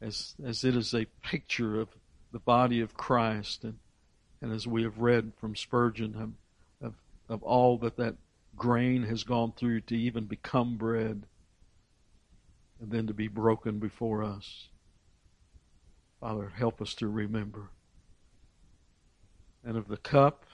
as, 0.00 0.34
as 0.44 0.64
it 0.64 0.74
is 0.74 0.92
a 0.92 1.06
picture 1.22 1.80
of 1.80 1.86
the 2.32 2.40
body 2.40 2.80
of 2.80 2.94
Christ. 2.94 3.62
And, 3.62 3.78
and 4.42 4.52
as 4.52 4.66
we 4.66 4.82
have 4.82 4.98
read 4.98 5.34
from 5.40 5.54
Spurgeon, 5.54 6.36
of, 6.82 6.88
of, 6.88 6.94
of 7.28 7.44
all 7.44 7.78
that 7.78 7.96
that 7.98 8.16
grain 8.56 9.04
has 9.04 9.22
gone 9.22 9.52
through 9.56 9.82
to 9.82 9.96
even 9.96 10.24
become 10.24 10.76
bread 10.76 11.22
and 12.80 12.90
then 12.90 13.06
to 13.06 13.14
be 13.14 13.28
broken 13.28 13.78
before 13.78 14.24
us. 14.24 14.66
Father, 16.18 16.50
help 16.56 16.82
us 16.82 16.92
to 16.94 17.06
remember 17.06 17.70
and 19.64 19.76
of 19.76 19.86
the 19.86 19.96
cup. 19.96 20.44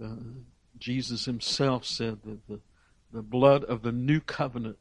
The, 0.00 0.18
Jesus 0.78 1.24
himself 1.24 1.84
said 1.84 2.18
that 2.24 2.46
the, 2.48 2.60
the 3.12 3.22
blood 3.22 3.64
of 3.64 3.82
the 3.82 3.92
new 3.92 4.20
covenant. 4.20 4.78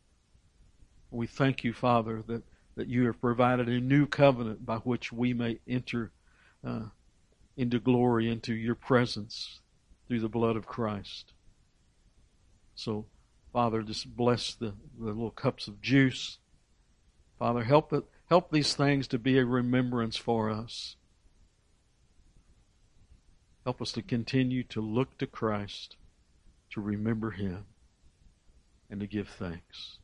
We 1.10 1.28
thank 1.28 1.64
you, 1.64 1.74
Father, 1.74 2.24
that, 2.28 2.44
that 2.76 2.88
you 2.88 3.06
have 3.08 3.20
provided 3.20 3.68
a 3.68 3.80
new 3.80 4.06
covenant 4.06 4.66
by 4.66 4.78
which 4.78 5.12
we 5.12 5.34
may 5.34 5.60
enter 5.68 6.12
uh, 6.66 6.86
into 7.58 7.80
glory, 7.80 8.30
into 8.30 8.54
your 8.54 8.76
presence 8.76 9.60
through 10.08 10.22
the 10.22 10.30
blood 10.30 10.56
of 10.56 10.66
Christ. 10.66 11.34
So, 12.76 13.06
Father, 13.52 13.82
just 13.82 14.16
bless 14.16 14.54
the, 14.54 14.74
the 14.98 15.08
little 15.08 15.32
cups 15.32 15.68
of 15.68 15.82
juice. 15.82 16.38
Father, 17.38 17.64
help 17.64 17.92
it, 17.92 18.06
help 18.30 18.52
these 18.52 18.74
things 18.74 19.08
to 19.10 19.20
be 19.20 19.38
a 19.38 19.46
remembrance 19.46 20.16
for 20.16 20.50
us. 20.50 20.96
Help 23.64 23.82
us 23.82 23.92
to 23.94 24.02
continue 24.02 24.64
to 24.64 24.82
look 24.82 25.18
to 25.18 25.28
Christ, 25.28 25.96
to 26.72 26.82
remember 26.82 27.32
Him, 27.32 27.66
and 28.90 29.00
to 29.00 29.08
give 29.08 29.28
thanks. 29.28 29.98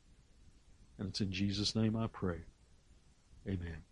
And 0.97 1.09
it's 1.09 1.21
in 1.21 1.31
Jesus' 1.31 1.75
name 1.75 1.95
I 1.95 2.07
pray. 2.07 2.41
Amen. 3.47 3.83